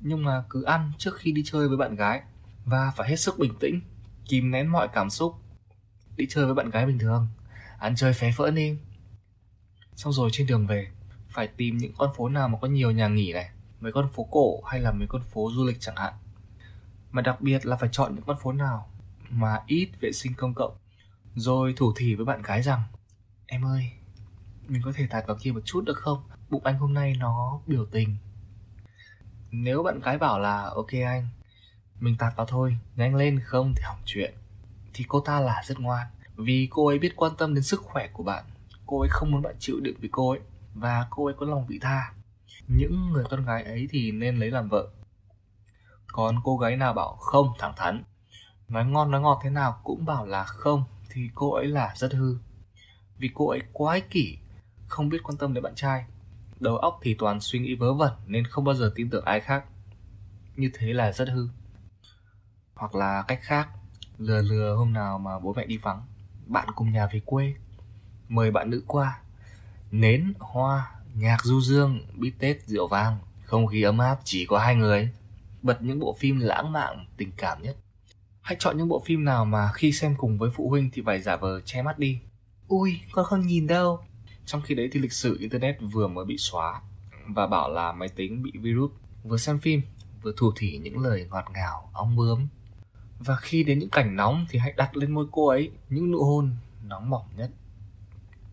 Nhưng 0.00 0.24
mà 0.24 0.44
cứ 0.50 0.62
ăn 0.62 0.92
trước 0.98 1.16
khi 1.16 1.32
đi 1.32 1.42
chơi 1.46 1.68
với 1.68 1.76
bạn 1.76 1.94
gái 1.94 2.22
và 2.64 2.92
phải 2.96 3.08
hết 3.08 3.16
sức 3.16 3.38
bình 3.38 3.54
tĩnh 3.60 3.80
kìm 4.28 4.50
nén 4.50 4.66
mọi 4.66 4.88
cảm 4.88 5.10
xúc. 5.10 5.34
Đi 6.16 6.26
chơi 6.30 6.44
với 6.44 6.54
bạn 6.54 6.70
gái 6.70 6.86
bình 6.86 6.98
thường 6.98 7.28
ăn 7.80 7.94
chơi 7.96 8.12
phé 8.12 8.32
phỡn 8.36 8.54
đi. 8.54 8.78
Xong 9.96 10.12
rồi 10.12 10.30
trên 10.32 10.46
đường 10.46 10.66
về, 10.66 10.90
phải 11.28 11.46
tìm 11.46 11.76
những 11.76 11.92
con 11.98 12.10
phố 12.16 12.28
nào 12.28 12.48
mà 12.48 12.58
có 12.60 12.68
nhiều 12.68 12.90
nhà 12.90 13.08
nghỉ 13.08 13.32
này. 13.32 13.50
Mấy 13.80 13.92
con 13.92 14.08
phố 14.12 14.28
cổ 14.30 14.62
hay 14.62 14.80
là 14.80 14.92
mấy 14.92 15.08
con 15.08 15.22
phố 15.22 15.50
du 15.54 15.64
lịch 15.64 15.80
chẳng 15.80 15.96
hạn. 15.96 16.14
Mà 17.10 17.22
đặc 17.22 17.40
biệt 17.40 17.66
là 17.66 17.76
phải 17.76 17.88
chọn 17.92 18.14
những 18.14 18.24
con 18.24 18.36
phố 18.42 18.52
nào 18.52 18.90
mà 19.30 19.60
ít 19.66 19.90
vệ 20.00 20.12
sinh 20.12 20.34
công 20.34 20.54
cộng. 20.54 20.76
Rồi 21.34 21.74
thủ 21.76 21.92
thỉ 21.96 22.14
với 22.14 22.26
bạn 22.26 22.42
gái 22.42 22.62
rằng, 22.62 22.82
em 23.46 23.64
ơi, 23.64 23.90
mình 24.68 24.82
có 24.84 24.92
thể 24.94 25.06
tạt 25.06 25.26
vào 25.26 25.36
kia 25.40 25.52
một 25.52 25.62
chút 25.64 25.84
được 25.84 25.98
không? 25.98 26.22
Bụng 26.50 26.64
anh 26.64 26.78
hôm 26.78 26.94
nay 26.94 27.14
nó 27.18 27.60
biểu 27.66 27.86
tình. 27.86 28.16
Nếu 29.50 29.82
bạn 29.82 30.00
gái 30.00 30.18
bảo 30.18 30.40
là, 30.40 30.62
ok 30.62 30.92
anh, 31.06 31.28
mình 32.00 32.16
tạt 32.16 32.36
vào 32.36 32.46
thôi, 32.46 32.76
nhanh 32.96 33.14
lên, 33.14 33.40
không 33.44 33.74
thì 33.76 33.82
hỏng 33.82 34.02
chuyện. 34.04 34.34
Thì 34.94 35.04
cô 35.08 35.20
ta 35.20 35.40
là 35.40 35.62
rất 35.66 35.80
ngoan 35.80 36.06
vì 36.40 36.68
cô 36.70 36.86
ấy 36.86 36.98
biết 36.98 37.16
quan 37.16 37.32
tâm 37.38 37.54
đến 37.54 37.62
sức 37.62 37.80
khỏe 37.80 38.08
của 38.12 38.22
bạn. 38.22 38.44
Cô 38.86 39.00
ấy 39.00 39.08
không 39.12 39.30
muốn 39.30 39.42
bạn 39.42 39.56
chịu 39.58 39.80
đựng 39.80 39.96
vì 40.00 40.08
cô 40.12 40.30
ấy, 40.30 40.40
và 40.74 41.06
cô 41.10 41.26
ấy 41.26 41.34
có 41.38 41.46
lòng 41.46 41.66
vị 41.66 41.78
tha. 41.82 42.12
Những 42.68 43.10
người 43.12 43.24
con 43.30 43.44
gái 43.44 43.62
ấy 43.62 43.88
thì 43.90 44.12
nên 44.12 44.36
lấy 44.36 44.50
làm 44.50 44.68
vợ. 44.68 44.88
Còn 46.06 46.36
cô 46.44 46.58
gái 46.58 46.76
nào 46.76 46.94
bảo 46.94 47.16
không, 47.16 47.52
thẳng 47.58 47.74
thắn. 47.76 48.04
Nói 48.68 48.84
ngon, 48.84 49.10
nói 49.10 49.20
ngọt 49.20 49.40
thế 49.42 49.50
nào 49.50 49.80
cũng 49.84 50.04
bảo 50.04 50.26
là 50.26 50.44
không, 50.44 50.84
thì 51.10 51.30
cô 51.34 51.52
ấy 51.52 51.66
là 51.66 51.92
rất 51.96 52.12
hư. 52.12 52.36
Vì 53.18 53.30
cô 53.34 53.48
ấy 53.48 53.60
quá 53.72 53.94
ích 53.94 54.10
kỷ, 54.10 54.38
không 54.88 55.08
biết 55.08 55.18
quan 55.22 55.38
tâm 55.38 55.54
đến 55.54 55.62
bạn 55.62 55.74
trai. 55.74 56.04
Đầu 56.60 56.76
óc 56.76 56.98
thì 57.02 57.14
toàn 57.14 57.40
suy 57.40 57.58
nghĩ 57.58 57.74
vớ 57.74 57.94
vẩn 57.94 58.12
nên 58.26 58.46
không 58.46 58.64
bao 58.64 58.74
giờ 58.74 58.92
tin 58.94 59.10
tưởng 59.10 59.24
ai 59.24 59.40
khác. 59.40 59.64
Như 60.56 60.70
thế 60.74 60.92
là 60.92 61.12
rất 61.12 61.28
hư. 61.28 61.48
Hoặc 62.74 62.94
là 62.94 63.24
cách 63.28 63.40
khác, 63.42 63.68
lừa 64.18 64.42
lừa 64.42 64.74
hôm 64.74 64.92
nào 64.92 65.18
mà 65.18 65.38
bố 65.38 65.54
mẹ 65.54 65.66
đi 65.66 65.76
vắng 65.76 66.06
bạn 66.50 66.68
cùng 66.74 66.92
nhà 66.92 67.06
về 67.12 67.20
quê. 67.24 67.54
Mời 68.28 68.50
bạn 68.50 68.70
nữ 68.70 68.82
qua. 68.86 69.18
Nến, 69.90 70.32
hoa, 70.38 70.92
nhạc 71.14 71.44
du 71.44 71.60
dương, 71.60 72.06
bít 72.14 72.34
tết, 72.38 72.66
rượu 72.66 72.88
vang. 72.88 73.18
Không 73.44 73.66
khí 73.66 73.82
ấm 73.82 73.98
áp, 73.98 74.18
chỉ 74.24 74.46
có 74.46 74.58
hai 74.58 74.74
người. 74.74 75.10
Bật 75.62 75.82
những 75.82 75.98
bộ 75.98 76.16
phim 76.18 76.40
lãng 76.40 76.72
mạn, 76.72 77.06
tình 77.16 77.30
cảm 77.36 77.62
nhất. 77.62 77.76
Hãy 78.40 78.56
chọn 78.58 78.78
những 78.78 78.88
bộ 78.88 79.02
phim 79.06 79.24
nào 79.24 79.44
mà 79.44 79.70
khi 79.74 79.92
xem 79.92 80.14
cùng 80.18 80.38
với 80.38 80.50
phụ 80.54 80.68
huynh 80.68 80.90
thì 80.92 81.02
phải 81.06 81.20
giả 81.20 81.36
vờ 81.36 81.60
che 81.60 81.82
mắt 81.82 81.98
đi. 81.98 82.18
Ui, 82.68 83.00
con 83.12 83.24
không 83.24 83.46
nhìn 83.46 83.66
đâu. 83.66 84.00
Trong 84.46 84.62
khi 84.62 84.74
đấy 84.74 84.88
thì 84.92 85.00
lịch 85.00 85.12
sử 85.12 85.36
internet 85.40 85.76
vừa 85.92 86.08
mới 86.08 86.24
bị 86.24 86.36
xóa 86.38 86.80
và 87.26 87.46
bảo 87.46 87.70
là 87.70 87.92
máy 87.92 88.08
tính 88.08 88.42
bị 88.42 88.52
virus. 88.54 88.90
Vừa 89.24 89.36
xem 89.36 89.58
phim, 89.58 89.82
vừa 90.22 90.32
thủ 90.36 90.52
thỉ 90.56 90.78
những 90.78 90.98
lời 90.98 91.26
ngọt 91.30 91.44
ngào, 91.54 91.90
ong 91.92 92.16
bướm 92.16 92.46
và 93.20 93.36
khi 93.36 93.64
đến 93.64 93.78
những 93.78 93.90
cảnh 93.90 94.16
nóng 94.16 94.46
thì 94.48 94.58
hãy 94.58 94.72
đặt 94.76 94.96
lên 94.96 95.10
môi 95.10 95.26
cô 95.32 95.48
ấy, 95.48 95.70
những 95.90 96.10
nụ 96.10 96.24
hôn 96.24 96.50
nóng 96.84 97.10
bỏng 97.10 97.26
nhất. 97.36 97.50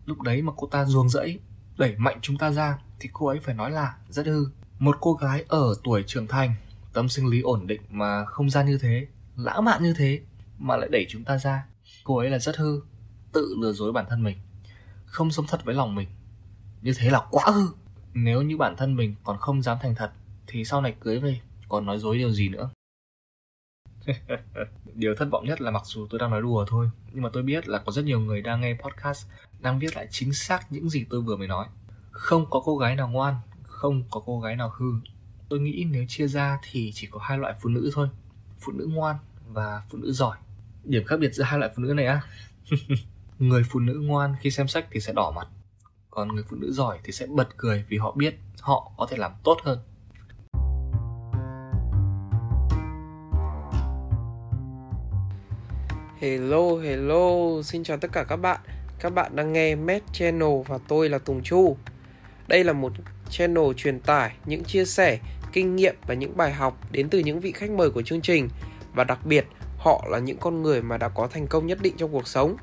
Lúc 0.06 0.20
đấy 0.20 0.42
mà 0.42 0.52
cô 0.56 0.66
ta 0.66 0.84
ruồng 0.84 1.08
rẫy, 1.08 1.38
đẩy 1.78 1.96
mạnh 1.96 2.18
chúng 2.22 2.38
ta 2.38 2.50
ra 2.50 2.78
thì 3.00 3.08
cô 3.12 3.26
ấy 3.26 3.38
phải 3.40 3.54
nói 3.54 3.70
là 3.70 3.96
rất 4.08 4.26
hư. 4.26 4.46
Một 4.78 4.96
cô 5.00 5.12
gái 5.12 5.44
ở 5.48 5.74
tuổi 5.84 6.04
trưởng 6.06 6.26
thành, 6.26 6.54
tâm 6.92 7.08
sinh 7.08 7.26
lý 7.26 7.40
ổn 7.40 7.66
định 7.66 7.80
mà 7.90 8.24
không 8.24 8.50
gian 8.50 8.66
như 8.66 8.78
thế, 8.78 9.06
lãng 9.36 9.64
mạn 9.64 9.82
như 9.82 9.94
thế 9.94 10.20
mà 10.58 10.76
lại 10.76 10.88
đẩy 10.92 11.06
chúng 11.08 11.24
ta 11.24 11.38
ra. 11.38 11.66
Cô 12.04 12.16
ấy 12.16 12.30
là 12.30 12.38
rất 12.38 12.56
hư, 12.56 12.80
tự 13.32 13.54
lừa 13.58 13.72
dối 13.72 13.92
bản 13.92 14.06
thân 14.08 14.22
mình, 14.22 14.38
không 15.06 15.30
sống 15.30 15.46
thật 15.48 15.64
với 15.64 15.74
lòng 15.74 15.94
mình. 15.94 16.08
Như 16.82 16.92
thế 16.98 17.10
là 17.10 17.22
quá 17.30 17.44
hư. 17.54 17.68
Nếu 18.14 18.42
như 18.42 18.56
bản 18.56 18.76
thân 18.76 18.96
mình 18.96 19.14
còn 19.24 19.38
không 19.38 19.62
dám 19.62 19.78
thành 19.82 19.94
thật 19.94 20.12
thì 20.46 20.64
sau 20.64 20.80
này 20.80 20.94
cưới 21.00 21.18
về 21.18 21.40
còn 21.68 21.86
nói 21.86 21.98
dối 21.98 22.18
điều 22.18 22.30
gì 22.30 22.48
nữa? 22.48 22.70
điều 24.94 25.14
thất 25.14 25.28
vọng 25.30 25.44
nhất 25.44 25.60
là 25.60 25.70
mặc 25.70 25.82
dù 25.86 26.06
tôi 26.10 26.20
đang 26.20 26.30
nói 26.30 26.42
đùa 26.42 26.64
thôi, 26.68 26.90
nhưng 27.12 27.22
mà 27.22 27.30
tôi 27.32 27.42
biết 27.42 27.68
là 27.68 27.78
có 27.78 27.92
rất 27.92 28.04
nhiều 28.04 28.20
người 28.20 28.42
đang 28.42 28.60
nghe 28.60 28.74
podcast, 28.74 29.26
đang 29.60 29.78
viết 29.78 29.96
lại 29.96 30.08
chính 30.10 30.32
xác 30.32 30.72
những 30.72 30.90
gì 30.90 31.06
tôi 31.10 31.20
vừa 31.20 31.36
mới 31.36 31.48
nói. 31.48 31.66
Không 32.10 32.50
có 32.50 32.62
cô 32.64 32.76
gái 32.76 32.96
nào 32.96 33.08
ngoan, 33.08 33.34
không 33.62 34.02
có 34.10 34.22
cô 34.26 34.40
gái 34.40 34.56
nào 34.56 34.72
hư. 34.76 34.92
Tôi 35.48 35.60
nghĩ 35.60 35.86
nếu 35.90 36.04
chia 36.08 36.26
ra 36.26 36.58
thì 36.70 36.92
chỉ 36.94 37.06
có 37.10 37.20
hai 37.22 37.38
loại 37.38 37.54
phụ 37.60 37.68
nữ 37.68 37.90
thôi, 37.94 38.08
phụ 38.60 38.72
nữ 38.72 38.86
ngoan 38.90 39.16
và 39.46 39.82
phụ 39.90 39.98
nữ 39.98 40.12
giỏi. 40.12 40.36
Điểm 40.84 41.04
khác 41.04 41.16
biệt 41.20 41.34
giữa 41.34 41.44
hai 41.44 41.58
loại 41.58 41.72
phụ 41.76 41.82
nữ 41.82 41.94
này 41.94 42.06
á, 42.06 42.20
người 43.38 43.62
phụ 43.70 43.80
nữ 43.80 44.00
ngoan 44.02 44.34
khi 44.40 44.50
xem 44.50 44.68
sách 44.68 44.86
thì 44.90 45.00
sẽ 45.00 45.12
đỏ 45.12 45.32
mặt, 45.36 45.48
còn 46.10 46.34
người 46.34 46.44
phụ 46.48 46.56
nữ 46.56 46.72
giỏi 46.72 46.98
thì 47.04 47.12
sẽ 47.12 47.26
bật 47.26 47.48
cười 47.56 47.84
vì 47.88 47.98
họ 47.98 48.12
biết 48.12 48.38
họ 48.60 48.92
có 48.96 49.06
thể 49.10 49.16
làm 49.16 49.32
tốt 49.44 49.58
hơn. 49.64 49.78
Hello, 56.20 56.76
hello, 56.76 57.62
xin 57.62 57.84
chào 57.84 57.96
tất 57.96 58.12
cả 58.12 58.24
các 58.24 58.36
bạn. 58.36 58.60
Các 59.00 59.14
bạn 59.14 59.36
đang 59.36 59.52
nghe 59.52 59.74
Med 59.74 60.02
Channel 60.12 60.62
và 60.66 60.78
tôi 60.88 61.08
là 61.08 61.18
Tùng 61.18 61.42
Chu. 61.42 61.76
Đây 62.48 62.64
là 62.64 62.72
một 62.72 62.92
channel 63.30 63.64
truyền 63.76 64.00
tải 64.00 64.32
những 64.46 64.64
chia 64.64 64.84
sẻ, 64.84 65.18
kinh 65.52 65.76
nghiệm 65.76 65.94
và 66.06 66.14
những 66.14 66.36
bài 66.36 66.52
học 66.52 66.78
đến 66.92 67.08
từ 67.08 67.18
những 67.18 67.40
vị 67.40 67.52
khách 67.52 67.70
mời 67.70 67.90
của 67.90 68.02
chương 68.02 68.20
trình. 68.20 68.48
Và 68.94 69.04
đặc 69.04 69.18
biệt, 69.26 69.46
họ 69.76 70.06
là 70.10 70.18
những 70.18 70.36
con 70.40 70.62
người 70.62 70.82
mà 70.82 70.96
đã 70.96 71.08
có 71.08 71.26
thành 71.26 71.46
công 71.46 71.66
nhất 71.66 71.78
định 71.82 71.94
trong 71.96 72.12
cuộc 72.12 72.28
sống. 72.28 72.56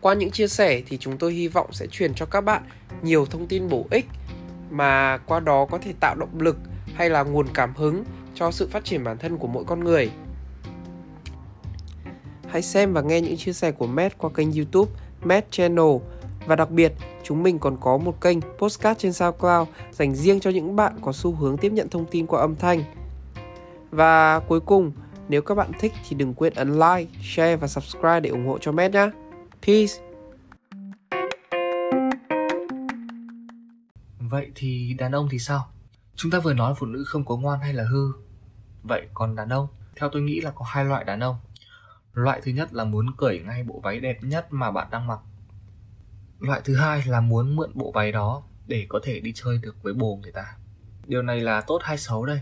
Qua 0.00 0.14
những 0.14 0.30
chia 0.30 0.48
sẻ 0.48 0.82
thì 0.86 0.98
chúng 0.98 1.18
tôi 1.18 1.32
hy 1.32 1.48
vọng 1.48 1.72
sẽ 1.72 1.86
truyền 1.86 2.14
cho 2.14 2.26
các 2.26 2.40
bạn 2.40 2.62
nhiều 3.02 3.26
thông 3.26 3.46
tin 3.46 3.68
bổ 3.68 3.86
ích 3.90 4.06
Mà 4.70 5.18
qua 5.26 5.40
đó 5.40 5.66
có 5.70 5.78
thể 5.78 5.92
tạo 6.00 6.14
động 6.14 6.40
lực 6.40 6.56
hay 6.94 7.10
là 7.10 7.22
nguồn 7.22 7.46
cảm 7.54 7.74
hứng 7.74 8.04
cho 8.34 8.50
sự 8.50 8.68
phát 8.68 8.84
triển 8.84 9.04
bản 9.04 9.18
thân 9.18 9.38
của 9.38 9.46
mỗi 9.46 9.64
con 9.64 9.84
người. 9.84 10.10
Hãy 12.52 12.62
xem 12.62 12.92
và 12.92 13.00
nghe 13.00 13.20
những 13.20 13.36
chia 13.36 13.52
sẻ 13.52 13.72
của 13.72 13.86
Matt 13.86 14.18
qua 14.18 14.30
kênh 14.34 14.52
YouTube 14.52 14.92
Matt 15.22 15.50
Channel 15.50 15.96
và 16.46 16.56
đặc 16.56 16.70
biệt, 16.70 16.92
chúng 17.22 17.42
mình 17.42 17.58
còn 17.58 17.76
có 17.80 17.98
một 17.98 18.20
kênh 18.20 18.38
postcard 18.58 19.00
trên 19.00 19.12
SoundCloud 19.12 19.68
dành 19.92 20.14
riêng 20.14 20.40
cho 20.40 20.50
những 20.50 20.76
bạn 20.76 20.92
có 21.02 21.12
xu 21.12 21.34
hướng 21.34 21.56
tiếp 21.56 21.72
nhận 21.72 21.88
thông 21.88 22.06
tin 22.06 22.26
qua 22.26 22.40
âm 22.40 22.56
thanh. 22.56 22.84
Và 23.90 24.40
cuối 24.40 24.60
cùng, 24.60 24.92
nếu 25.28 25.42
các 25.42 25.54
bạn 25.54 25.70
thích 25.80 25.92
thì 26.08 26.16
đừng 26.16 26.34
quên 26.34 26.54
ấn 26.54 26.72
like, 26.72 27.10
share 27.22 27.56
và 27.56 27.66
subscribe 27.66 28.20
để 28.20 28.30
ủng 28.30 28.46
hộ 28.46 28.58
cho 28.58 28.72
Matt 28.72 28.94
nhé. 28.94 29.10
Peace! 29.66 29.94
Vậy 34.18 34.50
thì 34.54 34.94
đàn 34.98 35.12
ông 35.12 35.28
thì 35.30 35.38
sao? 35.38 35.68
Chúng 36.14 36.30
ta 36.30 36.38
vừa 36.38 36.54
nói 36.54 36.74
phụ 36.78 36.86
nữ 36.86 37.04
không 37.06 37.24
có 37.24 37.36
ngoan 37.36 37.60
hay 37.60 37.74
là 37.74 37.84
hư. 37.84 38.12
Vậy 38.82 39.02
còn 39.14 39.36
đàn 39.36 39.48
ông? 39.48 39.68
Theo 39.96 40.08
tôi 40.12 40.22
nghĩ 40.22 40.40
là 40.40 40.50
có 40.50 40.64
hai 40.68 40.84
loại 40.84 41.04
đàn 41.04 41.20
ông. 41.20 41.36
Loại 42.14 42.40
thứ 42.44 42.52
nhất 42.52 42.74
là 42.74 42.84
muốn 42.84 43.06
cởi 43.16 43.40
ngay 43.40 43.64
bộ 43.64 43.80
váy 43.80 44.00
đẹp 44.00 44.18
nhất 44.22 44.46
mà 44.50 44.70
bạn 44.70 44.88
đang 44.90 45.06
mặc. 45.06 45.18
Loại 46.38 46.60
thứ 46.64 46.76
hai 46.76 47.02
là 47.06 47.20
muốn 47.20 47.56
mượn 47.56 47.70
bộ 47.74 47.92
váy 47.92 48.12
đó 48.12 48.42
để 48.66 48.86
có 48.88 49.00
thể 49.02 49.20
đi 49.20 49.32
chơi 49.34 49.58
được 49.62 49.82
với 49.82 49.92
bồ 49.92 50.16
người 50.16 50.32
ta. 50.32 50.56
Điều 51.06 51.22
này 51.22 51.40
là 51.40 51.60
tốt 51.60 51.80
hay 51.84 51.98
xấu 51.98 52.26
đây? 52.26 52.40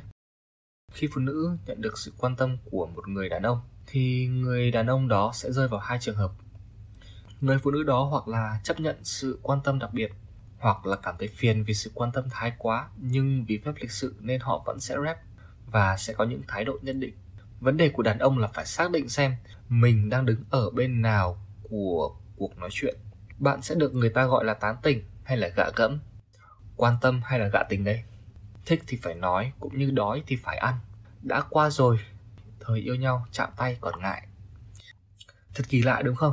khi 0.93 1.09
phụ 1.15 1.21
nữ 1.21 1.57
nhận 1.67 1.81
được 1.81 1.99
sự 1.99 2.13
quan 2.19 2.37
tâm 2.37 2.57
của 2.71 2.87
một 2.87 3.09
người 3.09 3.29
đàn 3.29 3.43
ông, 3.43 3.61
thì 3.87 4.27
người 4.27 4.71
đàn 4.71 4.87
ông 4.87 5.09
đó 5.09 5.31
sẽ 5.35 5.53
rơi 5.53 5.69
vào 5.69 5.81
hai 5.81 5.99
trường 6.01 6.17
hợp 6.17 6.33
người 7.41 7.59
phụ 7.59 7.71
nữ 7.71 7.83
đó 7.83 8.05
hoặc 8.05 8.29
là 8.29 8.61
chấp 8.65 8.81
nhận 8.81 8.97
sự 9.03 9.39
quan 9.43 9.61
tâm 9.65 9.79
đặc 9.79 9.91
biệt, 9.93 10.13
hoặc 10.59 10.87
là 10.87 10.97
cảm 10.97 11.15
thấy 11.19 11.29
phiền 11.29 11.65
vì 11.65 11.75
sự 11.75 11.91
quan 11.95 12.13
tâm 12.13 12.25
thái 12.31 12.53
quá, 12.59 12.89
nhưng 12.97 13.45
vì 13.45 13.59
phép 13.59 13.73
lịch 13.81 13.91
sự 13.91 14.15
nên 14.21 14.41
họ 14.41 14.63
vẫn 14.67 14.81
sẽ 14.81 14.97
rep 15.05 15.17
và 15.67 15.97
sẽ 15.97 16.13
có 16.13 16.25
những 16.25 16.43
thái 16.49 16.65
độ 16.65 16.79
nhất 16.83 16.97
định 16.97 17.15
vấn 17.61 17.77
đề 17.77 17.89
của 17.89 18.03
đàn 18.03 18.19
ông 18.19 18.39
là 18.39 18.49
phải 18.49 18.67
xác 18.67 18.91
định 18.91 19.09
xem 19.09 19.35
mình 19.71 20.09
đang 20.09 20.27
đứng 20.27 20.45
ở 20.51 20.71
bên 20.71 21.03
nào 21.03 21.37
của 21.71 22.17
cuộc 22.37 22.59
nói 22.59 22.69
chuyện. 22.73 22.97
Bạn 23.39 23.63
sẽ 23.63 23.75
được 23.75 23.95
người 23.95 24.11
ta 24.11 24.25
gọi 24.25 24.45
là 24.45 24.55
tán 24.55 24.77
tỉnh 24.83 25.05
hay 25.25 25.37
là 25.37 25.49
gạ 25.49 25.71
gẫm? 25.77 25.99
Quan 26.77 26.95
tâm 27.01 27.21
hay 27.25 27.39
là 27.39 27.49
gạ 27.49 27.63
tình 27.69 27.85
đây 27.85 28.03
thích 28.71 28.83
thì 28.87 28.97
phải 29.03 29.15
nói, 29.15 29.53
cũng 29.61 29.79
như 29.79 29.91
đói 29.91 30.23
thì 30.27 30.37
phải 30.37 30.57
ăn. 30.57 30.75
Đã 31.23 31.43
qua 31.51 31.71
rồi, 31.71 31.99
thời 32.61 32.81
yêu 32.81 32.95
nhau 32.95 33.27
chạm 33.33 33.49
tay 33.57 33.77
còn 33.81 34.01
ngại. 34.01 34.27
Thật 35.55 35.65
kỳ 35.69 35.83
lạ 35.83 36.03
đúng 36.05 36.17
không? 36.17 36.33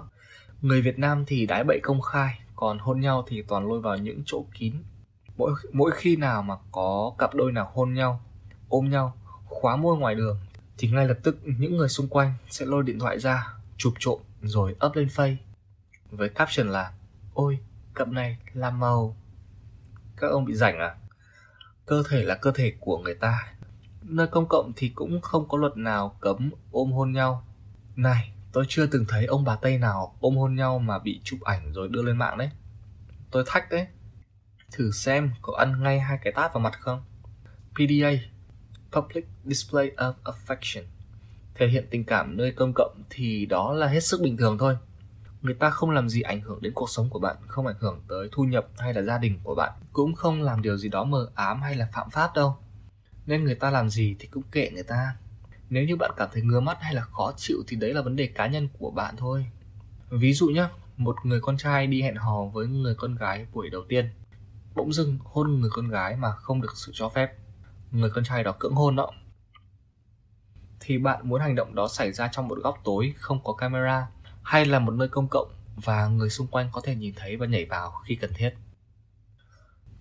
Người 0.62 0.82
việt 0.82 1.00
nam 1.00 1.24
thì 1.28 1.46
đái 1.46 1.64
bậy 1.64 1.80
công 1.84 2.02
khai, 2.02 2.40
còn 2.56 2.80
hôn 2.80 3.00
nhau 3.02 3.24
thì 3.28 3.42
toàn 3.42 3.68
lôi 3.68 3.82
vào 3.82 3.98
những 3.98 4.22
chỗ 4.26 4.46
kín. 4.54 4.74
Mỗi 5.38 5.52
mỗi 5.74 5.92
khi 5.92 6.16
nào 6.16 6.44
mà 6.44 6.56
có 6.72 7.16
cặp 7.18 7.36
đôi 7.36 7.52
nào 7.52 7.72
hôn 7.74 7.94
nhau, 7.94 8.22
ôm 8.70 8.90
nhau, 8.90 9.18
khóa 9.46 9.76
môi 9.76 9.98
ngoài 9.98 10.16
đường 10.16 10.38
thì 10.78 10.88
ngay 10.88 11.08
lập 11.08 11.18
tức 11.24 11.38
những 11.44 11.78
người 11.78 11.90
xung 11.90 12.08
quanh 12.08 12.34
sẽ 12.50 12.66
lôi 12.66 12.84
điện 12.84 13.00
thoại 13.00 13.20
ra, 13.20 13.54
chụp 13.78 13.94
trộm 14.00 14.20
rồi 14.42 14.76
up 14.86 14.96
lên 14.96 15.08
face 15.08 15.36
với 16.12 16.30
caption 16.30 16.68
là, 16.68 16.92
ôi, 17.34 17.60
cặp 17.96 18.08
này 18.08 18.38
làm 18.54 18.80
màu. 18.80 19.18
Các 20.18 20.28
ông 20.28 20.46
bị 20.46 20.54
rảnh 20.54 20.80
à? 20.80 20.96
Cơ 21.86 22.04
thể 22.10 22.24
là 22.24 22.36
cơ 22.36 22.52
thể 22.52 22.74
của 22.80 22.98
người 22.98 23.16
ta. 23.16 23.54
Nơi 24.02 24.28
công 24.28 24.48
cộng 24.50 24.72
thì 24.76 24.90
cũng 24.90 25.22
không 25.22 25.48
có 25.48 25.58
luật 25.58 25.78
nào 25.78 26.18
cấm 26.20 26.52
ôm 26.72 26.92
hôn 26.92 27.12
nhau. 27.12 27.48
Này, 27.96 28.32
tôi 28.52 28.66
chưa 28.70 28.88
từng 28.88 29.06
thấy 29.08 29.26
ông 29.26 29.44
bà 29.44 29.56
tây 29.56 29.78
nào 29.78 30.18
ôm 30.20 30.38
hôn 30.38 30.56
nhau 30.56 30.80
mà 30.80 31.00
bị 31.00 31.22
chụp 31.24 31.42
ảnh 31.42 31.74
rồi 31.74 31.88
đưa 31.88 32.02
lên 32.02 32.18
mạng 32.18 32.38
đấy. 32.38 32.50
Tôi 33.32 33.44
thách 33.48 33.72
đấy. 33.72 33.88
Thử 34.72 34.92
xem 34.92 35.32
có 35.42 35.54
ăn 35.58 35.84
ngay 35.84 36.00
hai 36.00 36.20
cái 36.24 36.34
tát 36.34 36.54
vào 36.54 36.62
mặt 36.62 36.80
không? 36.80 37.04
Pda 37.76 38.37
public 39.02 39.26
display 39.46 39.92
of 39.96 40.14
affection. 40.24 40.84
Thể 41.56 41.68
hiện 41.68 41.88
tình 41.90 42.04
cảm 42.04 42.38
nơi 42.38 42.52
công 42.52 42.74
cộng 42.76 43.04
thì 43.10 43.46
đó 43.46 43.74
là 43.74 43.88
hết 43.88 44.04
sức 44.04 44.22
bình 44.22 44.38
thường 44.38 44.58
thôi. 44.58 44.78
Người 45.42 45.54
ta 45.54 45.70
không 45.70 45.90
làm 45.90 46.10
gì 46.10 46.22
ảnh 46.22 46.42
hưởng 46.42 46.62
đến 46.62 46.74
cuộc 46.74 46.90
sống 46.90 47.10
của 47.10 47.20
bạn, 47.20 47.36
không 47.48 47.68
ảnh 47.68 47.76
hưởng 47.80 48.02
tới 48.08 48.30
thu 48.32 48.44
nhập 48.44 48.68
hay 48.78 48.94
là 48.94 49.02
gia 49.02 49.18
đình 49.18 49.40
của 49.44 49.56
bạn, 49.56 49.74
cũng 49.94 50.14
không 50.14 50.42
làm 50.42 50.62
điều 50.62 50.78
gì 50.78 50.90
đó 50.90 51.04
mờ 51.04 51.30
ám 51.36 51.62
hay 51.62 51.76
là 51.76 51.90
phạm 51.94 52.10
pháp 52.10 52.36
đâu. 52.36 52.58
Nên 53.26 53.44
người 53.44 53.56
ta 53.56 53.72
làm 53.72 53.90
gì 53.90 54.16
thì 54.20 54.28
cũng 54.28 54.44
kệ 54.52 54.70
người 54.74 54.84
ta. 54.84 55.16
Nếu 55.70 55.84
như 55.84 55.96
bạn 55.96 56.12
cảm 56.18 56.30
thấy 56.34 56.42
ngứa 56.42 56.60
mắt 56.60 56.78
hay 56.82 56.94
là 56.94 57.02
khó 57.02 57.34
chịu 57.38 57.58
thì 57.68 57.78
đấy 57.78 57.94
là 57.94 58.02
vấn 58.02 58.16
đề 58.16 58.28
cá 58.28 58.48
nhân 58.48 58.68
của 58.80 58.92
bạn 58.92 59.16
thôi. 59.18 59.46
Ví 60.10 60.34
dụ 60.34 60.48
nhé 60.48 60.68
một 60.98 61.16
người 61.24 61.42
con 61.42 61.58
trai 61.58 61.88
đi 61.88 62.02
hẹn 62.02 62.16
hò 62.16 62.46
với 62.46 62.68
người 62.68 62.96
con 62.96 63.16
gái 63.16 63.46
buổi 63.54 63.70
đầu 63.70 63.84
tiên. 63.90 64.10
Bỗng 64.76 64.94
dưng 64.94 65.18
hôn 65.24 65.60
người 65.60 65.70
con 65.74 65.88
gái 65.88 66.16
mà 66.16 66.32
không 66.32 66.62
được 66.62 66.74
sự 66.76 66.92
cho 66.96 67.10
phép 67.10 67.34
người 67.92 68.10
con 68.10 68.24
trai 68.24 68.44
đó 68.44 68.56
cưỡng 68.60 68.76
hôn 68.76 68.96
đó. 68.96 69.12
Thì 70.80 70.98
bạn 70.98 71.30
muốn 71.30 71.42
hành 71.42 71.56
động 71.56 71.76
đó 71.76 71.88
xảy 71.88 72.12
ra 72.12 72.28
trong 72.28 72.48
một 72.48 72.58
góc 72.64 72.78
tối, 72.84 73.14
không 73.18 73.44
có 73.44 73.54
camera, 73.54 74.08
hay 74.44 74.66
là 74.66 74.80
một 74.80 74.92
nơi 74.92 75.08
công 75.08 75.28
cộng 75.28 75.48
và 75.76 76.08
người 76.08 76.30
xung 76.30 76.48
quanh 76.48 76.70
có 76.72 76.82
thể 76.84 76.96
nhìn 76.96 77.14
thấy 77.16 77.38
và 77.38 77.46
nhảy 77.46 77.66
vào 77.66 77.92
khi 78.06 78.16
cần 78.16 78.32
thiết? 78.36 78.54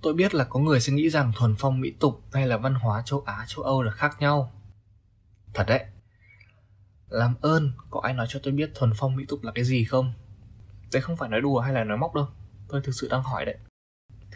Tôi 0.02 0.14
biết 0.14 0.34
là 0.34 0.44
có 0.44 0.60
người 0.60 0.80
sẽ 0.80 0.92
nghĩ 0.92 1.10
rằng 1.10 1.32
thuần 1.36 1.54
phong 1.58 1.80
mỹ 1.80 1.92
tục 2.00 2.22
hay 2.32 2.46
là 2.46 2.56
văn 2.56 2.74
hóa 2.74 3.02
châu 3.04 3.22
á, 3.26 3.44
châu 3.48 3.64
âu 3.64 3.82
là 3.82 3.92
khác 3.92 4.16
nhau. 4.20 4.52
Thật 5.54 5.64
đấy. 5.68 5.84
Làm 7.08 7.34
ơn, 7.40 7.72
có 7.90 8.00
ai 8.00 8.14
nói 8.14 8.26
cho 8.28 8.40
tôi 8.42 8.52
biết 8.52 8.70
thuần 8.74 8.92
phong 8.96 9.16
mỹ 9.16 9.24
tục 9.28 9.42
là 9.42 9.52
cái 9.54 9.64
gì 9.64 9.84
không? 9.84 10.12
Đấy 10.92 11.02
không 11.02 11.16
phải 11.16 11.28
nói 11.28 11.40
đùa 11.40 11.60
hay 11.60 11.72
là 11.72 11.84
nói 11.84 11.98
móc 11.98 12.14
đâu. 12.14 12.28
Tôi 12.68 12.80
thực 12.80 12.92
sự 12.92 13.08
đang 13.10 13.22
hỏi 13.22 13.44
đấy 13.44 13.56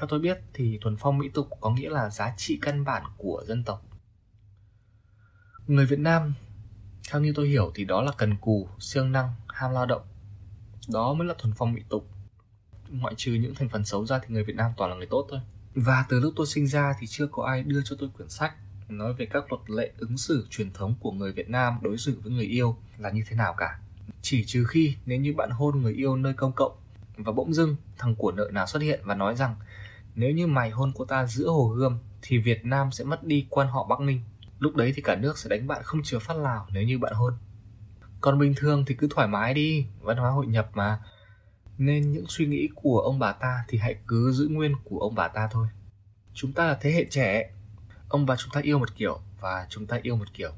theo 0.01 0.07
tôi 0.07 0.21
biết 0.21 0.39
thì 0.55 0.79
thuần 0.81 0.97
phong 0.97 1.19
mỹ 1.19 1.29
tục 1.35 1.49
có 1.61 1.71
nghĩa 1.71 1.91
là 1.91 2.11
giá 2.11 2.35
trị 2.37 2.59
căn 2.63 2.85
bản 2.85 3.03
của 3.17 3.45
dân 3.47 3.65
tộc. 3.65 3.83
Người 5.67 5.87
việt 5.87 5.99
nam, 5.99 6.35
theo 7.11 7.21
như 7.21 7.33
tôi 7.37 7.49
hiểu 7.49 7.73
thì 7.75 7.85
đó 7.85 8.03
là 8.03 8.13
cần 8.19 8.37
cù, 8.37 8.69
siêng 8.79 9.13
năng, 9.13 9.29
ham 9.49 9.73
lao 9.73 9.87
động. 9.87 10.03
Đó 10.89 11.15
mới 11.15 11.27
là 11.29 11.35
thuần 11.39 11.55
phong 11.57 11.73
mỹ 11.73 11.83
tục. 11.89 12.09
Ngoại 12.89 13.15
trừ 13.17 13.33
những 13.33 13.55
thành 13.55 13.69
phần 13.69 13.85
xấu 13.85 14.07
ra 14.07 14.19
thì 14.19 14.27
người 14.29 14.45
việt 14.45 14.57
nam 14.57 14.73
toàn 14.77 14.91
là 14.91 14.97
người 14.97 15.07
tốt 15.07 15.27
thôi. 15.31 15.41
Và 15.75 16.05
từ 16.09 16.21
lúc 16.21 16.33
tôi 16.37 16.47
sinh 16.47 16.67
ra 16.67 16.95
thì 17.01 17.07
chưa 17.07 17.27
có 17.27 17.45
ai 17.45 17.63
đưa 17.63 17.81
cho 17.85 17.97
tôi 17.99 18.09
quyển 18.17 18.29
sách 18.29 18.55
nói 18.89 19.15
về 19.15 19.27
các 19.27 19.53
luật 19.53 19.71
lệ 19.71 19.93
ứng 19.99 20.19
xử 20.19 20.47
truyền 20.51 20.73
thống 20.73 20.95
của 21.01 21.13
người 21.13 21.33
Việt 21.33 21.49
Nam 21.51 21.79
đối 21.83 21.99
xử 21.99 22.21
với 22.23 22.33
người 22.33 22.45
yêu 22.45 22.77
là 22.99 23.11
như 23.11 23.23
thế 23.29 23.37
nào 23.37 23.55
cả. 23.59 23.81
Chỉ 24.23 24.45
trừ 24.45 24.65
khi 24.65 24.95
nếu 25.07 25.21
như 25.21 25.35
bạn 25.35 25.51
hôn 25.51 25.83
người 25.83 25.95
yêu 25.95 26.17
nơi 26.17 26.33
công 26.33 26.53
cộng 26.53 26.73
và 27.17 27.33
bỗng 27.33 27.55
dưng 27.55 27.77
thằng 27.99 28.15
của 28.15 28.33
nợ 28.33 28.51
nào 28.53 28.67
xuất 28.67 28.83
hiện 28.83 29.01
và 29.05 29.15
nói 29.15 29.37
rằng 29.37 29.55
nếu 30.21 30.31
như 30.31 30.47
mày 30.47 30.71
hôn 30.71 30.93
cô 30.95 31.05
ta 31.05 31.27
giữa 31.27 31.49
hồ 31.49 31.69
gươm 31.69 31.99
thì 32.23 32.39
Việt 32.39 32.65
Nam 32.65 32.93
sẽ 32.93 33.05
mất 33.05 33.25
đi 33.25 33.47
quan 33.51 33.69
họ 33.69 33.87
Bắc 33.89 34.01
Ninh. 34.01 34.21
Lúc 34.59 34.75
đấy 34.75 34.93
thì 34.97 35.03
cả 35.03 35.17
nước 35.17 35.39
sẽ 35.39 35.49
đánh 35.51 35.67
bạn 35.67 35.83
không 35.83 36.03
chừa 36.03 36.19
phát 36.19 36.37
lào 36.37 36.67
nếu 36.73 36.83
như 36.83 36.99
bạn 36.99 37.13
hôn. 37.13 37.35
Còn 38.21 38.39
bình 38.39 38.55
thường 38.57 38.85
thì 38.87 38.95
cứ 38.95 39.09
thoải 39.11 39.29
mái 39.29 39.55
đi, 39.55 39.87
văn 40.01 40.17
hóa 40.17 40.31
hội 40.31 40.47
nhập 40.47 40.71
mà. 40.75 40.99
Nên 41.79 42.13
những 42.13 42.25
suy 42.29 42.47
nghĩ 42.47 42.69
của 42.75 43.01
ông 43.01 43.19
bà 43.19 43.33
ta 43.33 43.65
thì 43.69 43.79
hãy 43.79 43.97
cứ 44.07 44.33
giữ 44.33 44.49
nguyên 44.49 44.75
của 44.85 44.99
ông 44.99 45.15
bà 45.15 45.29
ta 45.29 45.49
thôi. 45.53 45.67
Chúng 46.35 46.53
ta 46.53 46.67
là 46.67 46.79
thế 46.81 46.93
hệ 46.93 47.05
trẻ, 47.11 47.51
ông 48.09 48.27
bà 48.27 48.37
chúng 48.37 48.51
ta 48.53 48.61
yêu 48.61 48.79
một 48.79 48.97
kiểu 48.97 49.21
và 49.41 49.67
chúng 49.69 49.87
ta 49.87 49.99
yêu 50.03 50.17
một 50.17 50.35
kiểu 50.35 50.51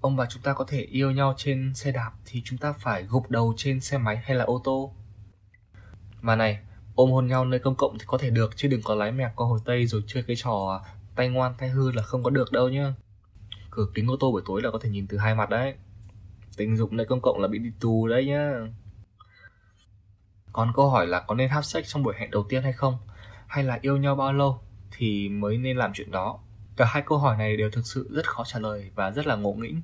ông 0.00 0.16
bà 0.16 0.26
chúng 0.26 0.42
ta 0.42 0.52
có 0.52 0.64
thể 0.68 0.80
yêu 0.80 1.10
nhau 1.10 1.34
trên 1.36 1.74
xe 1.74 1.92
đạp 1.92 2.12
thì 2.24 2.42
chúng 2.44 2.58
ta 2.58 2.72
phải 2.72 3.02
gục 3.02 3.30
đầu 3.30 3.54
trên 3.56 3.80
xe 3.80 3.98
máy 3.98 4.16
hay 4.16 4.36
là 4.36 4.44
ô 4.44 4.60
tô 4.64 4.94
mà 6.20 6.36
này 6.36 6.58
ôm 6.94 7.10
hôn 7.10 7.26
nhau 7.26 7.44
nơi 7.44 7.60
công 7.60 7.74
cộng 7.74 7.98
thì 7.98 8.04
có 8.06 8.18
thể 8.18 8.30
được 8.30 8.56
chứ 8.56 8.68
đừng 8.68 8.82
có 8.82 8.94
lái 8.94 9.12
mẹc 9.12 9.32
qua 9.36 9.46
hồi 9.46 9.60
tây 9.64 9.86
rồi 9.86 10.02
chơi 10.06 10.22
cái 10.22 10.36
trò 10.36 10.84
tay 11.16 11.28
ngoan 11.28 11.54
tay 11.58 11.68
hư 11.68 11.92
là 11.92 12.02
không 12.02 12.22
có 12.22 12.30
được 12.30 12.52
đâu 12.52 12.68
nhá 12.68 12.94
cửa 13.70 13.86
kính 13.94 14.10
ô 14.10 14.16
tô 14.20 14.32
buổi 14.32 14.42
tối 14.46 14.62
là 14.62 14.70
có 14.70 14.78
thể 14.82 14.88
nhìn 14.88 15.06
từ 15.06 15.18
hai 15.18 15.34
mặt 15.34 15.50
đấy 15.50 15.74
tình 16.56 16.76
dục 16.76 16.92
nơi 16.92 17.06
công 17.06 17.20
cộng 17.20 17.40
là 17.40 17.48
bị 17.48 17.58
đi 17.58 17.70
tù 17.80 18.08
đấy 18.08 18.26
nhá 18.26 18.52
còn 20.52 20.72
câu 20.74 20.90
hỏi 20.90 21.06
là 21.06 21.20
có 21.20 21.34
nên 21.34 21.48
have 21.48 21.62
sex 21.62 21.86
trong 21.86 22.02
buổi 22.02 22.14
hẹn 22.18 22.30
đầu 22.30 22.44
tiên 22.48 22.62
hay 22.62 22.72
không 22.72 22.98
hay 23.46 23.64
là 23.64 23.78
yêu 23.82 23.96
nhau 23.96 24.14
bao 24.14 24.32
lâu 24.32 24.60
thì 24.90 25.28
mới 25.28 25.58
nên 25.58 25.76
làm 25.76 25.92
chuyện 25.94 26.10
đó 26.10 26.38
Cả 26.76 26.84
hai 26.84 27.02
câu 27.06 27.18
hỏi 27.18 27.36
này 27.36 27.56
đều 27.56 27.70
thực 27.70 27.86
sự 27.86 28.08
rất 28.10 28.28
khó 28.28 28.44
trả 28.46 28.58
lời 28.58 28.90
và 28.94 29.10
rất 29.10 29.26
là 29.26 29.36
ngộ 29.36 29.52
nghĩnh. 29.52 29.82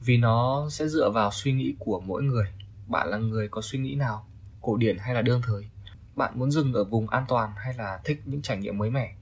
Vì 0.00 0.16
nó 0.16 0.68
sẽ 0.70 0.88
dựa 0.88 1.10
vào 1.10 1.30
suy 1.32 1.52
nghĩ 1.52 1.74
của 1.78 2.00
mỗi 2.00 2.22
người. 2.22 2.46
Bạn 2.86 3.08
là 3.08 3.18
người 3.18 3.48
có 3.48 3.62
suy 3.62 3.78
nghĩ 3.78 3.94
nào, 3.94 4.26
cổ 4.60 4.76
điển 4.76 4.98
hay 4.98 5.14
là 5.14 5.22
đương 5.22 5.42
thời? 5.44 5.70
Bạn 6.16 6.38
muốn 6.38 6.50
dừng 6.50 6.72
ở 6.72 6.84
vùng 6.84 7.08
an 7.08 7.24
toàn 7.28 7.52
hay 7.56 7.74
là 7.74 8.00
thích 8.04 8.22
những 8.24 8.42
trải 8.42 8.56
nghiệm 8.56 8.78
mới 8.78 8.90
mẻ? 8.90 9.14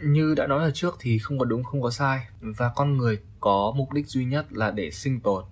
Như 0.00 0.34
đã 0.34 0.46
nói 0.46 0.64
ở 0.64 0.70
trước 0.70 0.96
thì 1.00 1.18
không 1.18 1.38
có 1.38 1.44
đúng, 1.44 1.64
không 1.64 1.82
có 1.82 1.90
sai 1.90 2.26
và 2.40 2.72
con 2.76 2.96
người 2.96 3.18
có 3.40 3.72
mục 3.76 3.92
đích 3.92 4.06
duy 4.06 4.24
nhất 4.24 4.52
là 4.52 4.70
để 4.70 4.90
sinh 4.90 5.20
tồn. 5.20 5.44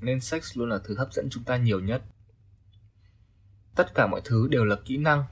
Nên 0.00 0.20
sex 0.20 0.58
luôn 0.58 0.68
là 0.68 0.78
thứ 0.84 0.96
hấp 0.96 1.12
dẫn 1.12 1.28
chúng 1.30 1.44
ta 1.44 1.56
nhiều 1.56 1.80
nhất. 1.80 2.02
Tất 3.74 3.94
cả 3.94 4.06
mọi 4.06 4.20
thứ 4.24 4.48
đều 4.48 4.64
là 4.64 4.76
kỹ 4.84 4.96
năng 4.96 5.24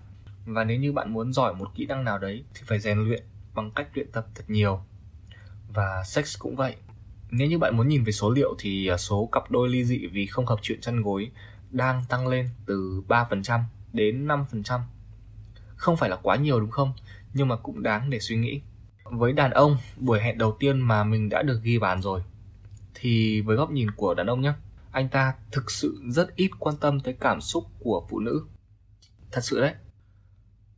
và 0.47 0.65
nếu 0.65 0.79
như 0.79 0.93
bạn 0.93 1.13
muốn 1.13 1.33
giỏi 1.33 1.55
một 1.55 1.69
kỹ 1.75 1.87
năng 1.87 2.05
nào 2.05 2.19
đấy 2.19 2.45
thì 2.55 2.63
phải 2.67 2.79
rèn 2.79 2.99
luyện 2.99 3.23
bằng 3.55 3.71
cách 3.71 3.89
luyện 3.95 4.13
tập 4.13 4.27
thật 4.35 4.45
nhiều 4.49 4.81
và 5.69 6.05
sex 6.05 6.39
cũng 6.39 6.57
vậy 6.57 6.77
nếu 7.31 7.49
như 7.49 7.59
bạn 7.59 7.77
muốn 7.77 7.89
nhìn 7.89 8.05
về 8.05 8.13
số 8.13 8.31
liệu 8.31 8.55
thì 8.59 8.87
à, 8.87 8.97
số 8.97 9.29
cặp 9.33 9.51
đôi 9.51 9.69
ly 9.69 9.85
dị 9.85 10.07
vì 10.07 10.27
không 10.27 10.47
hợp 10.47 10.59
chuyện 10.63 10.81
chăn 10.81 11.03
gối 11.03 11.31
đang 11.71 12.05
tăng 12.09 12.29
lên 12.29 12.49
từ 12.67 13.03
3% 13.09 13.61
đến 13.93 14.27
5%. 14.27 14.81
Không 15.77 15.97
phải 15.97 16.11
là 16.11 16.17
quá 16.17 16.37
nhiều 16.37 16.61
đúng 16.61 16.71
không? 16.71 16.93
Nhưng 17.35 17.49
mà 17.49 17.57
cũng 17.57 17.83
đáng 17.83 18.11
để 18.11 18.21
suy 18.21 18.37
nghĩ. 18.37 18.61
Với 19.05 19.33
đàn 19.33 19.51
ông, 19.51 19.77
buổi 19.97 20.21
hẹn 20.21 20.39
đầu 20.39 20.57
tiên 20.61 20.81
mà 20.81 21.05
mình 21.05 21.29
đã 21.29 21.43
được 21.43 21.61
ghi 21.63 21.79
bàn 21.79 22.03
rồi 22.03 22.23
thì 23.01 23.41
với 23.41 23.57
góc 23.57 23.71
nhìn 23.71 23.91
của 23.91 24.15
đàn 24.15 24.27
ông 24.27 24.41
nhé, 24.41 24.53
anh 24.91 25.09
ta 25.09 25.35
thực 25.53 25.71
sự 25.71 26.03
rất 26.09 26.37
ít 26.37 26.51
quan 26.59 26.77
tâm 26.77 27.01
tới 27.01 27.17
cảm 27.21 27.41
xúc 27.41 27.65
của 27.79 28.07
phụ 28.11 28.21
nữ. 28.21 28.47
Thật 29.33 29.41
sự 29.45 29.61
đấy. 29.61 29.75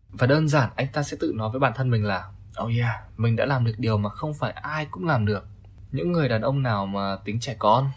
Và 0.09 0.27
đơn 0.27 0.49
giản 0.49 0.71
anh 0.77 0.87
ta 0.93 1.03
sẽ 1.03 1.17
tự 1.21 1.33
nói 1.37 1.51
với 1.51 1.61
bản 1.61 1.73
thân 1.77 1.91
mình 1.91 2.05
là 2.05 2.31
Oh 2.63 2.71
yeah, 2.79 2.95
mình 3.17 3.37
đã 3.37 3.47
làm 3.47 3.65
được 3.65 3.75
điều 3.79 3.99
mà 3.99 4.11
không 4.11 4.35
phải 4.35 4.53
ai 4.53 4.87
cũng 4.91 5.07
làm 5.07 5.27
được. 5.27 5.47
Những 5.93 6.13
người 6.13 6.29
đàn 6.29 6.43
ông 6.43 6.63
nào 6.63 6.87
mà 6.87 7.17
tính 7.25 7.41
trẻ 7.41 7.57
con, 7.59 7.91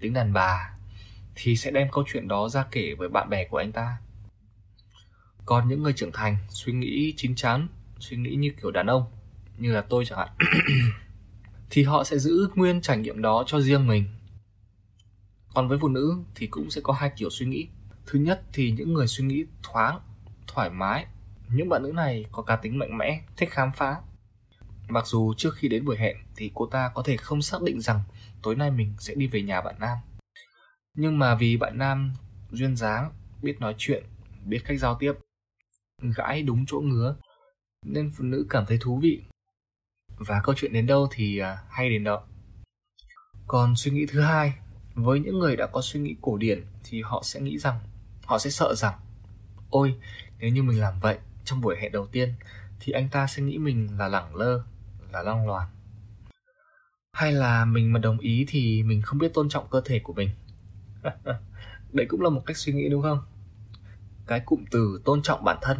tính 0.00 0.12
đàn 0.12 0.32
bà 0.32 0.76
thì 1.34 1.56
sẽ 1.56 1.70
đem 1.70 1.88
câu 1.92 2.04
chuyện 2.12 2.28
đó 2.28 2.48
ra 2.48 2.64
kể 2.70 2.94
với 2.98 3.08
bạn 3.08 3.30
bè 3.30 3.44
của 3.44 3.58
anh 3.58 3.72
ta. 3.72 3.96
Còn 5.46 5.68
những 5.68 5.82
người 5.82 5.92
trưởng 5.92 6.12
thành 6.12 6.36
suy 6.48 6.72
nghĩ 6.72 7.14
chín 7.16 7.34
chắn, 7.34 7.68
suy 7.98 8.16
nghĩ 8.16 8.34
như 8.34 8.50
kiểu 8.62 8.70
đàn 8.70 8.86
ông, 8.86 9.04
như 9.58 9.72
là 9.72 9.80
tôi 9.80 10.04
chẳng 10.04 10.18
hạn, 10.18 10.28
thì 11.70 11.82
họ 11.82 12.04
sẽ 12.04 12.18
giữ 12.18 12.48
nguyên 12.54 12.80
trải 12.80 12.98
nghiệm 12.98 13.22
đó 13.22 13.44
cho 13.46 13.60
riêng 13.60 13.86
mình. 13.86 14.04
Còn 15.54 15.68
với 15.68 15.78
phụ 15.78 15.88
nữ 15.88 16.16
thì 16.34 16.46
cũng 16.46 16.70
sẽ 16.70 16.80
có 16.80 16.92
hai 16.92 17.10
kiểu 17.16 17.30
suy 17.30 17.46
nghĩ. 17.46 17.68
Thứ 18.06 18.18
nhất 18.18 18.42
thì 18.52 18.70
những 18.70 18.94
người 18.94 19.06
suy 19.06 19.24
nghĩ 19.24 19.44
thoáng, 19.62 20.00
thoải 20.46 20.70
mái 20.70 21.06
những 21.48 21.68
bạn 21.68 21.82
nữ 21.82 21.92
này 21.94 22.24
có 22.32 22.42
cá 22.42 22.56
tính 22.56 22.78
mạnh 22.78 22.98
mẽ, 22.98 23.20
thích 23.36 23.50
khám 23.50 23.70
phá. 23.76 23.96
Mặc 24.88 25.06
dù 25.06 25.34
trước 25.36 25.54
khi 25.54 25.68
đến 25.68 25.84
buổi 25.84 25.96
hẹn 25.96 26.16
thì 26.36 26.50
cô 26.54 26.66
ta 26.66 26.90
có 26.94 27.02
thể 27.02 27.16
không 27.16 27.42
xác 27.42 27.62
định 27.62 27.80
rằng 27.80 28.00
tối 28.42 28.54
nay 28.54 28.70
mình 28.70 28.94
sẽ 28.98 29.14
đi 29.14 29.26
về 29.26 29.42
nhà 29.42 29.60
bạn 29.60 29.74
Nam. 29.80 29.98
Nhưng 30.94 31.18
mà 31.18 31.34
vì 31.34 31.56
bạn 31.56 31.78
Nam 31.78 32.12
duyên 32.50 32.76
dáng, 32.76 33.10
biết 33.42 33.60
nói 33.60 33.74
chuyện, 33.78 34.04
biết 34.44 34.60
cách 34.64 34.78
giao 34.78 34.94
tiếp, 34.94 35.12
gãi 36.02 36.42
đúng 36.42 36.64
chỗ 36.66 36.80
ngứa 36.80 37.16
nên 37.84 38.10
phụ 38.10 38.24
nữ 38.24 38.46
cảm 38.50 38.66
thấy 38.66 38.78
thú 38.80 38.98
vị. 39.02 39.22
Và 40.18 40.40
câu 40.44 40.54
chuyện 40.58 40.72
đến 40.72 40.86
đâu 40.86 41.08
thì 41.10 41.38
à, 41.38 41.58
hay 41.68 41.90
đến 41.90 42.04
đó. 42.04 42.22
Còn 43.46 43.76
suy 43.76 43.90
nghĩ 43.90 44.06
thứ 44.06 44.20
hai, 44.20 44.54
với 44.94 45.20
những 45.20 45.38
người 45.38 45.56
đã 45.56 45.66
có 45.66 45.80
suy 45.82 46.00
nghĩ 46.00 46.16
cổ 46.20 46.36
điển 46.36 46.64
thì 46.84 47.02
họ 47.02 47.22
sẽ 47.24 47.40
nghĩ 47.40 47.58
rằng, 47.58 47.78
họ 48.24 48.38
sẽ 48.38 48.50
sợ 48.50 48.74
rằng, 48.74 48.94
ôi, 49.70 49.94
nếu 50.38 50.50
như 50.50 50.62
mình 50.62 50.80
làm 50.80 51.00
vậy 51.00 51.18
trong 51.44 51.60
buổi 51.60 51.76
hẹn 51.80 51.92
đầu 51.92 52.06
tiên 52.06 52.34
thì 52.80 52.92
anh 52.92 53.08
ta 53.08 53.26
sẽ 53.26 53.42
nghĩ 53.42 53.58
mình 53.58 53.98
là 53.98 54.08
lẳng 54.08 54.36
lơ, 54.36 54.62
là 55.12 55.22
long 55.22 55.46
loàn. 55.46 55.68
Hay 57.12 57.32
là 57.32 57.64
mình 57.64 57.92
mà 57.92 57.98
đồng 57.98 58.18
ý 58.18 58.44
thì 58.48 58.82
mình 58.82 59.02
không 59.02 59.18
biết 59.18 59.34
tôn 59.34 59.48
trọng 59.48 59.66
cơ 59.70 59.80
thể 59.84 59.98
của 59.98 60.12
mình. 60.12 60.30
Đấy 61.92 62.06
cũng 62.08 62.20
là 62.20 62.30
một 62.30 62.42
cách 62.46 62.56
suy 62.56 62.72
nghĩ 62.72 62.88
đúng 62.88 63.02
không? 63.02 63.18
Cái 64.26 64.40
cụm 64.40 64.64
từ 64.70 65.00
tôn 65.04 65.22
trọng 65.22 65.44
bản 65.44 65.58
thân 65.62 65.78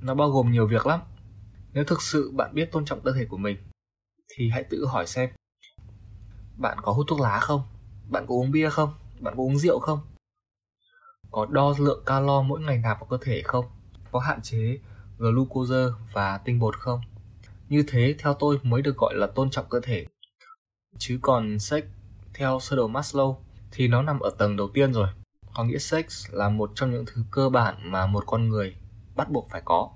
nó 0.00 0.14
bao 0.14 0.30
gồm 0.30 0.52
nhiều 0.52 0.66
việc 0.66 0.86
lắm. 0.86 1.00
Nếu 1.72 1.84
thực 1.84 2.02
sự 2.02 2.30
bạn 2.30 2.54
biết 2.54 2.72
tôn 2.72 2.84
trọng 2.84 3.00
cơ 3.00 3.12
thể 3.12 3.24
của 3.24 3.36
mình, 3.36 3.56
thì 4.28 4.50
hãy 4.50 4.64
tự 4.64 4.86
hỏi 4.86 5.06
xem, 5.06 5.30
bạn 6.56 6.78
có 6.82 6.92
hút 6.92 7.06
thuốc 7.08 7.20
lá 7.20 7.38
không? 7.40 7.62
Bạn 8.08 8.26
có 8.26 8.34
uống 8.34 8.50
bia 8.50 8.70
không? 8.70 8.94
Bạn 9.20 9.34
có 9.36 9.42
uống 9.42 9.58
rượu 9.58 9.78
không? 9.78 10.00
Có 11.30 11.46
đo 11.46 11.74
lượng 11.78 12.02
calo 12.06 12.42
mỗi 12.42 12.60
ngày 12.60 12.78
nạp 12.78 13.00
vào 13.00 13.06
cơ 13.10 13.18
thể 13.20 13.42
không? 13.44 13.64
Có 14.12 14.18
hạn 14.18 14.42
chế 14.42 14.78
glucose 15.18 15.94
và 16.12 16.38
tinh 16.38 16.58
bột 16.58 16.78
không? 16.78 17.00
Như 17.68 17.84
thế, 17.88 18.14
theo 18.18 18.34
tôi, 18.34 18.58
mới 18.62 18.82
được 18.82 18.96
gọi 18.96 19.14
là 19.16 19.26
tôn 19.26 19.50
trọng 19.50 19.66
cơ 19.70 19.80
thể. 19.82 20.06
Chứ 20.98 21.18
còn 21.22 21.58
sex 21.58 21.84
theo 22.34 22.60
sơ 22.60 22.76
đồ 22.76 22.88
Maslow 22.88 23.36
thì 23.70 23.88
nó 23.88 24.02
nằm 24.02 24.20
ở 24.20 24.30
tầng 24.38 24.56
đầu 24.56 24.68
tiên 24.74 24.92
rồi. 24.92 25.08
Có 25.58 25.64
nghĩa 25.64 25.78
sex 25.78 26.30
là 26.30 26.48
một 26.48 26.70
trong 26.74 26.90
những 26.90 27.04
thứ 27.06 27.24
cơ 27.30 27.48
bản 27.48 27.90
mà 27.90 28.06
một 28.06 28.24
con 28.26 28.48
người 28.48 28.76
bắt 29.16 29.30
buộc 29.30 29.48
phải 29.50 29.62
có. 29.64 29.90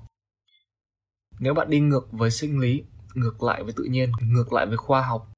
Nếu 1.38 1.54
bạn 1.54 1.70
đi 1.70 1.80
ngược 1.80 2.12
với 2.12 2.30
sinh 2.30 2.60
lý, 2.60 2.84
ngược 3.14 3.42
lại 3.42 3.62
với 3.62 3.72
tự 3.76 3.84
nhiên, 3.84 4.12
ngược 4.20 4.52
lại 4.52 4.66
với 4.66 4.76
khoa 4.76 5.02
học, 5.02 5.28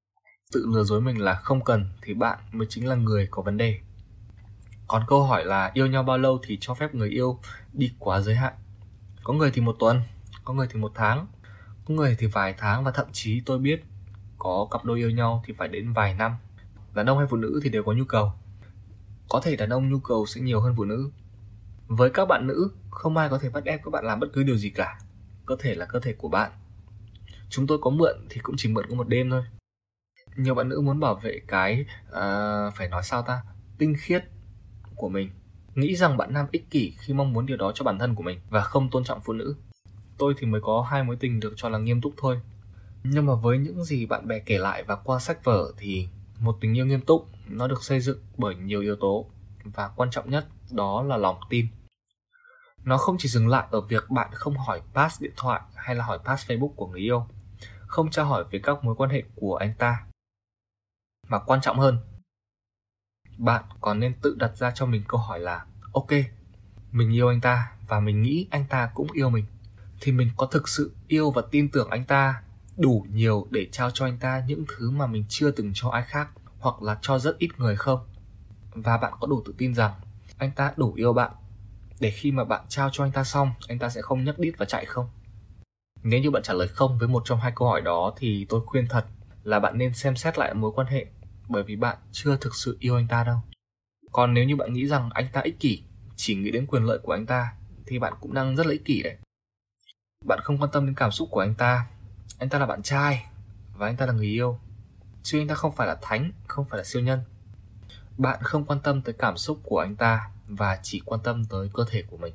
tự 0.53 0.67
lừa 0.67 0.85
dối 0.85 1.01
mình 1.01 1.21
là 1.21 1.35
không 1.35 1.65
cần 1.65 1.87
thì 2.03 2.15
bạn 2.15 2.39
mới 2.53 2.67
chính 2.71 2.89
là 2.89 2.95
người 2.95 3.29
có 3.31 3.43
vấn 3.43 3.57
đề. 3.57 3.81
Còn 4.89 5.03
câu 5.09 5.23
hỏi 5.23 5.45
là 5.45 5.71
yêu 5.75 5.87
nhau 5.87 6.03
bao 6.03 6.19
lâu 6.19 6.41
thì 6.47 6.59
cho 6.61 6.75
phép 6.75 6.95
người 6.95 7.09
yêu 7.09 7.39
đi 7.73 7.93
quá 7.99 8.21
giới 8.21 8.35
hạn. 8.35 8.55
Có 9.25 9.33
người 9.33 9.51
thì 9.51 9.61
một 9.61 9.77
tuần, 9.79 10.03
có 10.45 10.55
người 10.55 10.67
thì 10.71 10.81
một 10.81 10.93
tháng, 10.95 11.27
có 11.85 11.95
người 11.95 12.17
thì 12.19 12.27
vài 12.27 12.55
tháng 12.59 12.85
và 12.85 12.91
thậm 12.91 13.07
chí 13.13 13.43
tôi 13.47 13.59
biết 13.59 13.85
có 14.39 14.69
cặp 14.71 14.85
đôi 14.85 14.99
yêu 14.99 15.11
nhau 15.11 15.43
thì 15.47 15.55
phải 15.59 15.69
đến 15.69 15.93
vài 15.93 16.15
năm. 16.15 16.33
Đàn 16.95 17.07
ông 17.07 17.19
hay 17.19 17.27
phụ 17.31 17.37
nữ 17.37 17.61
thì 17.65 17.71
đều 17.71 17.85
có 17.85 17.93
nhu 17.93 18.05
cầu. 18.05 18.33
Có 19.29 19.41
thể 19.41 19.57
đàn 19.57 19.71
ông 19.71 19.89
nhu 19.89 19.99
cầu 19.99 20.27
sẽ 20.27 20.41
nhiều 20.41 20.61
hơn 20.61 20.75
phụ 20.77 20.85
nữ. 20.85 21.11
Với 21.87 22.11
các 22.11 22.25
bạn 22.25 22.47
nữ, 22.47 22.71
không 22.91 23.17
ai 23.17 23.29
có 23.29 23.39
thể 23.39 23.51
bắt 23.51 23.65
ép 23.65 23.85
các 23.85 23.91
bạn 23.91 24.05
làm 24.05 24.21
bất 24.21 24.29
cứ 24.33 24.43
điều 24.43 24.57
gì 24.57 24.71
cả. 24.71 24.99
Cơ 25.47 25.57
thể 25.59 25.75
là 25.75 25.87
cơ 25.87 26.01
thể 26.01 26.13
của 26.13 26.29
bạn. 26.29 26.51
Chúng 27.49 27.67
tôi 27.67 27.79
có 27.81 27.91
mượn 27.91 28.27
thì 28.31 28.41
cũng 28.41 28.55
chỉ 28.59 28.69
mượn 28.69 28.87
có 28.89 28.95
một 28.95 29.09
đêm 29.09 29.31
thôi. 29.31 29.43
Nhiều 30.37 30.55
bạn 30.55 30.69
nữ 30.69 30.81
muốn 30.81 31.01
bảo 31.01 31.15
vệ 31.15 31.41
cái 31.49 31.87
uh, 32.09 32.75
phải 32.75 32.89
nói 32.89 33.03
sao 33.03 33.23
ta 33.23 33.43
tinh 33.79 33.95
khiết 33.99 34.25
của 34.97 35.09
mình 35.09 35.31
nghĩ 35.75 35.97
rằng 35.97 36.17
bạn 36.17 36.33
nam 36.33 36.47
ích 36.53 36.71
kỷ 36.71 36.95
khi 36.99 37.15
mong 37.15 37.33
muốn 37.33 37.47
điều 37.47 37.57
đó 37.57 37.73
cho 37.75 37.85
bản 37.85 37.99
thân 37.99 38.15
của 38.15 38.23
mình 38.23 38.41
và 38.51 38.61
không 38.61 38.91
tôn 38.91 39.05
trọng 39.05 39.21
phụ 39.25 39.33
nữ 39.33 39.57
tôi 40.19 40.35
thì 40.39 40.47
mới 40.47 40.61
có 40.61 40.87
hai 40.91 41.05
mối 41.05 41.17
tình 41.17 41.41
được 41.41 41.53
cho 41.57 41.69
là 41.69 41.79
nghiêm 41.79 42.01
túc 42.01 42.15
thôi 42.17 42.41
nhưng 43.05 43.27
mà 43.27 43.35
với 43.35 43.59
những 43.59 43.85
gì 43.85 44.07
bạn 44.07 44.29
bè 44.29 44.39
kể 44.39 44.59
lại 44.59 44.83
và 44.83 44.97
qua 44.97 45.19
sách 45.19 45.45
vở 45.45 45.73
thì 45.79 46.09
một 46.45 46.59
tình 46.61 46.77
yêu 46.77 46.87
nghiêm 46.87 47.01
túc, 47.01 47.29
nó 47.49 47.67
được 47.67 47.83
xây 47.83 48.01
dựng 48.01 48.19
bởi 48.37 48.55
nhiều 48.55 48.81
yếu 48.81 48.97
tố, 48.97 49.31
và 49.65 49.89
quan 49.97 50.11
trọng 50.11 50.31
nhất 50.31 50.47
đó 50.71 51.03
là 51.03 51.17
lòng 51.17 51.41
tin. 51.51 51.67
Nó 52.85 52.97
không 52.97 53.17
chỉ 53.19 53.29
dừng 53.29 53.49
lại 53.49 53.67
ở 53.71 53.81
việc 53.81 54.11
bạn 54.11 54.31
không 54.33 54.57
hỏi 54.57 54.83
pass 54.95 55.23
điện 55.23 55.33
thoại 55.37 55.61
hay 55.75 55.95
là 55.95 56.05
hỏi 56.05 56.19
pass 56.25 56.51
facebook 56.51 56.75
của 56.77 56.87
người 56.87 57.01
yêu, 57.01 57.27
không 57.87 58.11
tra 58.11 58.23
hỏi 58.23 58.45
về 58.51 58.61
các 58.63 58.85
mối 58.85 58.95
quan 58.95 59.11
hệ 59.11 59.23
của 59.35 59.57
anh 59.57 59.75
ta. 59.79 60.07
Mà 61.29 61.39
quan 61.39 61.61
trọng 61.61 61.79
hơn, 61.79 61.99
bạn 63.39 63.65
còn 63.81 64.01
nên 64.01 64.15
tự 64.23 64.37
đặt 64.39 64.57
ra 64.57 64.71
cho 64.71 64.87
mình 64.87 65.03
câu 65.09 65.21
hỏi 65.21 65.41
là, 65.41 65.67
ok, 65.93 66.11
mình 66.93 67.15
yêu 67.15 67.29
anh 67.29 67.41
ta 67.41 67.73
và 67.89 68.01
mình 68.01 68.23
nghĩ 68.23 68.47
anh 68.51 68.65
ta 68.69 68.91
cũng 68.95 69.13
yêu 69.13 69.31
mình. 69.31 69.45
Thì 70.01 70.13
mình 70.13 70.31
có 70.37 70.47
thực 70.47 70.69
sự 70.69 70.95
yêu 71.09 71.31
và 71.31 71.43
tin 71.51 71.69
tưởng 71.69 71.91
anh 71.91 72.05
ta 72.05 72.43
đủ 72.77 73.07
nhiều 73.11 73.47
để 73.51 73.69
trao 73.73 73.91
cho 73.91 74.05
anh 74.05 74.19
ta 74.19 74.43
những 74.47 74.65
thứ 74.69 74.91
mà 74.91 75.07
mình 75.07 75.25
chưa 75.29 75.51
từng 75.51 75.71
cho 75.75 75.91
ai 75.91 76.03
khác? 76.03 76.29
Hoặc 76.65 76.83
là 76.83 76.99
cho 77.03 77.19
rất 77.19 77.39
ít 77.39 77.49
người 77.59 77.77
không? 77.77 78.01
Và 78.75 78.97
bạn 78.97 79.13
có 79.21 79.27
đủ 79.27 79.43
tự 79.45 79.55
tin 79.59 79.75
rằng 79.75 79.93
anh 80.39 80.51
ta 80.57 80.73
đủ 80.77 80.93
yêu 80.95 81.13
bạn? 81.13 81.33
Để 82.01 82.11
khi 82.11 82.33
mà 82.33 82.45
bạn 82.45 82.65
trao 82.69 82.91
cho 82.93 83.05
anh 83.05 83.13
ta 83.13 83.25
xong, 83.25 83.51
anh 83.69 83.79
ta 83.79 83.89
sẽ 83.89 84.03
không 84.03 84.25
nhấc 84.25 84.39
đít 84.39 84.55
và 84.59 84.67
chạy 84.67 84.85
không? 84.85 85.09
Nếu 86.03 86.21
như 86.21 86.31
bạn 86.31 86.43
trả 86.43 86.53
lời 86.53 86.69
không 86.69 86.99
với 86.99 87.09
một 87.09 87.23
trong 87.25 87.41
hai 87.41 87.53
câu 87.57 87.69
hỏi 87.69 87.81
đó 87.81 88.13
thì 88.17 88.47
tôi 88.49 88.61
khuyên 88.67 88.87
thật 88.89 89.07
là 89.43 89.61
bạn 89.61 89.79
nên 89.79 89.95
xem 89.95 90.17
xét 90.17 90.39
lại 90.39 90.55
mối 90.55 90.73
quan 90.75 90.87
hệ, 90.87 91.07
bởi 91.49 91.63
vì 91.63 91.77
bạn 91.77 91.97
chưa 92.13 92.37
thực 92.37 92.55
sự 92.55 92.77
yêu 92.81 92.97
anh 92.97 93.09
ta 93.09 93.25
đâu. 93.25 93.39
Còn 94.13 94.35
nếu 94.35 94.45
như 94.45 94.57
bạn 94.57 94.73
nghĩ 94.73 94.87
rằng 94.87 95.11
anh 95.15 95.27
ta 95.33 95.41
ích 95.41 95.61
kỷ, 95.61 95.83
chỉ 96.17 96.35
nghĩ 96.35 96.51
đến 96.51 96.67
quyền 96.67 96.85
lợi 96.85 96.99
của 97.03 97.13
anh 97.13 97.27
ta, 97.27 97.53
thì 97.87 97.99
bạn 97.99 98.13
cũng 98.21 98.35
đang 98.35 98.57
rất 98.57 98.67
là 98.67 98.73
ích 98.73 98.85
kỷ 98.85 99.03
đấy. 99.03 99.17
Bạn 100.25 100.41
không 100.43 100.59
quan 100.59 100.71
tâm 100.71 100.87
đến 100.87 100.95
cảm 100.95 101.11
xúc 101.11 101.29
của 101.31 101.41
anh 101.41 101.55
ta. 101.55 101.87
Anh 102.39 102.49
ta 102.49 102.59
là 102.59 102.67
bạn 102.67 102.83
trai 102.83 103.27
và 103.77 103.87
anh 103.87 103.97
ta 103.97 104.07
là 104.07 104.13
người 104.13 104.27
yêu 104.27 104.59
chứ 105.25 105.41
anh 105.41 105.49
ta 105.49 105.55
không 105.55 105.73
phải 105.73 105.87
là 105.87 105.97
thánh, 106.03 106.33
không 106.47 106.65
phải 106.65 106.79
là 106.79 106.85
siêu 106.85 107.03
nhân. 107.03 107.21
Bạn 108.19 108.39
không 108.43 108.65
quan 108.65 108.81
tâm 108.81 109.03
tới 109.03 109.15
cảm 109.19 109.37
xúc 109.37 109.59
của 109.63 109.79
anh 109.79 109.97
ta 109.97 110.31
và 110.49 110.79
chỉ 110.83 111.03
quan 111.05 111.21
tâm 111.21 111.45
tới 111.45 111.71
cơ 111.75 111.85
thể 111.89 112.03
của 112.11 112.17
mình. 112.17 112.35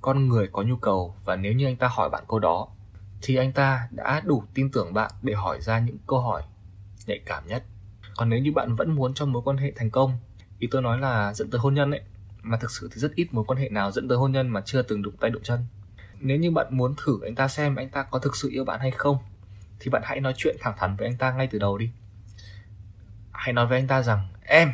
Con 0.00 0.28
người 0.28 0.48
có 0.52 0.62
nhu 0.62 0.76
cầu 0.76 1.14
và 1.24 1.36
nếu 1.36 1.52
như 1.52 1.66
anh 1.66 1.76
ta 1.76 1.88
hỏi 1.88 2.10
bạn 2.10 2.24
câu 2.28 2.38
đó, 2.38 2.68
thì 3.22 3.36
anh 3.36 3.52
ta 3.52 3.88
đã 3.90 4.20
đủ 4.24 4.44
tin 4.54 4.70
tưởng 4.70 4.94
bạn 4.94 5.10
để 5.22 5.34
hỏi 5.34 5.60
ra 5.60 5.78
những 5.78 5.96
câu 6.06 6.20
hỏi 6.20 6.42
nhạy 7.06 7.20
cảm 7.26 7.46
nhất. 7.46 7.64
Còn 8.16 8.28
nếu 8.28 8.40
như 8.40 8.52
bạn 8.52 8.76
vẫn 8.76 8.94
muốn 8.94 9.14
cho 9.14 9.26
mối 9.26 9.42
quan 9.44 9.56
hệ 9.56 9.72
thành 9.76 9.90
công, 9.90 10.18
ý 10.58 10.68
tôi 10.70 10.82
nói 10.82 10.98
là 10.98 11.34
dẫn 11.34 11.50
tới 11.50 11.60
hôn 11.60 11.74
nhân 11.74 11.90
ấy, 11.90 12.02
mà 12.42 12.56
thực 12.56 12.70
sự 12.70 12.88
thì 12.92 13.00
rất 13.00 13.14
ít 13.14 13.28
mối 13.34 13.44
quan 13.44 13.58
hệ 13.58 13.68
nào 13.68 13.92
dẫn 13.92 14.08
tới 14.08 14.18
hôn 14.18 14.32
nhân 14.32 14.48
mà 14.48 14.60
chưa 14.60 14.82
từng 14.82 15.02
đụng 15.02 15.16
tay 15.20 15.30
đụng 15.30 15.42
chân. 15.42 15.66
Nếu 16.20 16.36
như 16.36 16.50
bạn 16.50 16.66
muốn 16.70 16.94
thử 17.04 17.18
anh 17.22 17.34
ta 17.34 17.48
xem 17.48 17.76
anh 17.76 17.88
ta 17.88 18.02
có 18.02 18.18
thực 18.18 18.36
sự 18.36 18.48
yêu 18.50 18.64
bạn 18.64 18.80
hay 18.80 18.90
không 18.90 19.18
thì 19.82 19.90
bạn 19.90 20.02
hãy 20.04 20.20
nói 20.20 20.34
chuyện 20.36 20.56
thẳng 20.60 20.74
thắn 20.78 20.96
với 20.96 21.08
anh 21.08 21.16
ta 21.16 21.32
ngay 21.32 21.46
từ 21.46 21.58
đầu 21.58 21.78
đi. 21.78 21.90
Hãy 23.32 23.52
nói 23.52 23.66
với 23.66 23.78
anh 23.78 23.86
ta 23.86 24.02
rằng, 24.02 24.28
em 24.42 24.72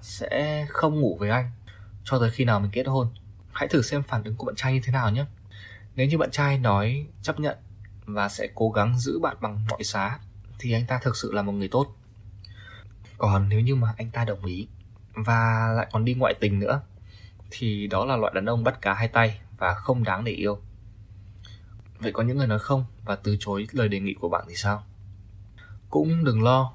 sẽ 0.00 0.66
không 0.68 1.00
ngủ 1.00 1.16
với 1.20 1.30
anh 1.30 1.50
cho 2.04 2.18
tới 2.18 2.30
khi 2.30 2.44
nào 2.44 2.60
mình 2.60 2.70
kết 2.70 2.86
hôn. 2.86 3.08
Hãy 3.52 3.68
thử 3.68 3.82
xem 3.82 4.02
phản 4.02 4.24
ứng 4.24 4.36
của 4.36 4.46
bạn 4.46 4.56
trai 4.56 4.72
như 4.72 4.80
thế 4.84 4.92
nào 4.92 5.10
nhé. 5.10 5.24
Nếu 5.94 6.06
như 6.06 6.18
bạn 6.18 6.30
trai 6.30 6.58
nói 6.58 7.06
chấp 7.22 7.40
nhận 7.40 7.56
và 8.04 8.28
sẽ 8.28 8.48
cố 8.54 8.70
gắng 8.70 8.98
giữ 8.98 9.18
bạn 9.18 9.36
bằng 9.40 9.66
mọi 9.70 9.84
giá 9.84 10.18
thì 10.58 10.72
anh 10.72 10.86
ta 10.86 10.98
thực 10.98 11.16
sự 11.16 11.32
là 11.32 11.42
một 11.42 11.52
người 11.52 11.68
tốt. 11.68 11.96
Còn 13.18 13.48
nếu 13.48 13.60
như 13.60 13.74
mà 13.74 13.94
anh 13.96 14.10
ta 14.10 14.24
đồng 14.24 14.44
ý 14.44 14.68
và 15.14 15.68
lại 15.76 15.86
còn 15.92 16.04
đi 16.04 16.14
ngoại 16.14 16.34
tình 16.40 16.58
nữa, 16.58 16.80
thì 17.50 17.86
đó 17.86 18.04
là 18.04 18.16
loại 18.16 18.32
đàn 18.34 18.46
ông 18.46 18.64
bắt 18.64 18.80
cá 18.82 18.94
hai 18.94 19.08
tay 19.08 19.40
và 19.58 19.74
không 19.74 20.04
đáng 20.04 20.24
để 20.24 20.32
yêu 20.32 20.60
vậy 21.98 22.12
có 22.12 22.22
những 22.22 22.36
người 22.36 22.46
nói 22.46 22.58
không? 22.58 22.84
Và 23.04 23.16
từ 23.16 23.36
chối 23.40 23.66
lời 23.72 23.88
đề 23.88 24.00
nghị 24.00 24.14
của 24.14 24.28
bạn 24.28 24.44
thì 24.48 24.54
sao? 24.56 24.84
Cũng 25.90 26.24
đừng 26.24 26.42
lo, 26.42 26.72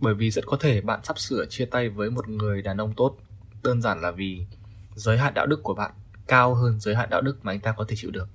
bởi 0.00 0.14
vì 0.14 0.30
rất 0.30 0.46
có 0.46 0.56
thể 0.60 0.80
bạn 0.80 1.00
sắp 1.04 1.18
sửa 1.18 1.46
chia 1.50 1.64
tay 1.64 1.88
với 1.88 2.10
một 2.10 2.28
người 2.28 2.62
đàn 2.62 2.76
ông 2.76 2.94
tốt. 2.96 3.16
Đơn 3.62 3.82
giản 3.82 4.00
là 4.00 4.10
vì 4.10 4.46
giới 4.94 5.18
hạn 5.18 5.34
đạo 5.34 5.46
đức 5.46 5.62
của 5.62 5.74
bạn 5.74 5.92
cao 6.26 6.54
hơn 6.54 6.80
giới 6.80 6.94
hạn 6.94 7.10
đạo 7.10 7.20
đức 7.20 7.44
mà 7.44 7.52
anh 7.52 7.60
ta 7.60 7.72
có 7.72 7.84
thể 7.88 7.96
chịu 7.96 8.10
được. 8.10 8.28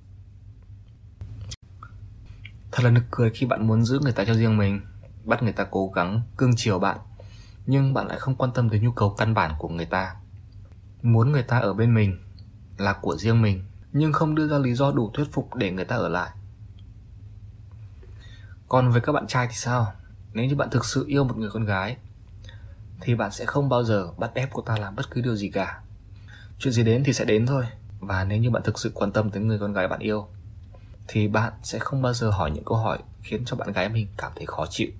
Thật 2.72 2.82
là 2.84 2.90
nực 2.90 3.04
cười 3.10 3.30
khi 3.30 3.46
bạn 3.46 3.66
muốn 3.66 3.84
giữ 3.84 3.98
người 4.02 4.12
ta 4.12 4.24
cho 4.24 4.34
riêng 4.34 4.58
mình, 4.58 4.80
bắt 5.24 5.42
người 5.42 5.52
ta 5.52 5.66
cố 5.70 5.92
gắng 5.94 6.22
cương 6.36 6.52
chiều 6.56 6.78
bạn, 6.78 6.98
nhưng 7.66 7.94
bạn 7.94 8.06
lại 8.06 8.18
không 8.18 8.34
quan 8.34 8.50
tâm 8.54 8.68
tới 8.68 8.80
nhu 8.80 8.92
cầu 8.92 9.14
căn 9.18 9.34
bản 9.34 9.54
của 9.58 9.68
người 9.68 9.86
ta. 9.86 10.14
Muốn 11.02 11.32
người 11.32 11.42
ta 11.42 11.58
ở 11.58 11.74
bên 11.74 11.94
mình 11.94 12.18
là 12.78 12.92
của 12.92 13.16
riêng 13.16 13.42
mình 13.42 13.64
nhưng 13.92 14.12
không 14.12 14.34
đưa 14.34 14.48
ra 14.48 14.58
lý 14.58 14.74
do 14.74 14.92
đủ 14.92 15.10
thuyết 15.14 15.32
phục 15.32 15.54
để 15.54 15.70
người 15.70 15.84
ta 15.84 15.96
ở 15.96 16.08
lại. 16.08 16.30
Còn 18.68 18.90
với 18.90 19.00
các 19.00 19.12
bạn 19.12 19.26
trai 19.26 19.46
thì 19.46 19.54
sao? 19.54 19.92
Nếu 20.32 20.44
như 20.44 20.56
bạn 20.56 20.70
thực 20.70 20.84
sự 20.84 21.04
yêu 21.08 21.24
một 21.24 21.36
người 21.36 21.50
con 21.50 21.64
gái, 21.64 21.96
thì 23.00 23.14
bạn 23.14 23.30
sẽ 23.30 23.44
không 23.46 23.68
bao 23.68 23.84
giờ 23.84 24.08
bắt 24.18 24.30
ép 24.34 24.48
cô 24.52 24.62
ta 24.62 24.76
làm 24.76 24.96
bất 24.96 25.10
cứ 25.10 25.20
điều 25.20 25.36
gì 25.36 25.50
cả. 25.50 25.80
Chuyện 26.58 26.72
gì 26.72 26.84
đến 26.84 27.04
thì 27.04 27.12
sẽ 27.12 27.24
đến 27.24 27.46
thôi. 27.46 27.64
Và 28.00 28.24
nếu 28.24 28.38
như 28.38 28.50
bạn 28.50 28.62
thực 28.62 28.78
sự 28.78 28.90
quan 28.94 29.12
tâm 29.12 29.30
tới 29.30 29.42
người 29.42 29.58
con 29.58 29.72
gái 29.72 29.88
bạn 29.88 30.00
yêu, 30.00 30.28
thì 31.08 31.28
bạn 31.28 31.52
sẽ 31.62 31.78
không 31.78 32.02
bao 32.02 32.14
giờ 32.14 32.30
hỏi 32.30 32.50
những 32.50 32.64
câu 32.64 32.78
hỏi 32.78 32.98
khiến 33.22 33.44
cho 33.44 33.56
bạn 33.56 33.72
gái 33.72 33.88
mình 33.88 34.06
cảm 34.16 34.32
thấy 34.36 34.46
khó 34.46 34.66
chịu. 34.70 34.90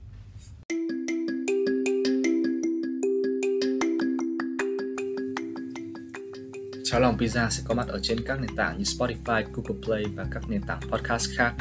Cháo 6.90 7.00
lòng 7.00 7.16
pizza 7.18 7.50
sẽ 7.50 7.62
có 7.66 7.74
mặt 7.74 7.88
ở 7.88 8.00
trên 8.02 8.18
các 8.26 8.40
nền 8.40 8.56
tảng 8.56 8.78
như 8.78 8.84
Spotify, 8.84 9.44
Google 9.52 9.80
Play 9.86 10.04
và 10.14 10.26
các 10.30 10.42
nền 10.50 10.62
tảng 10.62 10.80
podcast 10.80 11.30
khác. 11.36 11.54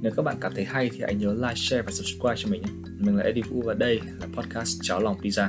Nếu 0.00 0.12
các 0.16 0.22
bạn 0.22 0.36
cảm 0.40 0.54
thấy 0.54 0.64
hay 0.64 0.90
thì 0.92 1.00
hãy 1.02 1.14
nhớ 1.14 1.34
like, 1.34 1.54
share 1.54 1.82
và 1.82 1.92
subscribe 1.92 2.34
cho 2.36 2.48
mình 2.48 2.62
nhé. 2.62 2.68
Mình 2.98 3.16
là 3.16 3.24
Eddie 3.24 3.42
Vũ 3.42 3.62
và 3.62 3.74
đây 3.74 4.00
là 4.20 4.26
podcast 4.36 4.78
Cháo 4.82 5.00
Lòng 5.00 5.16
Pizza. 5.22 5.48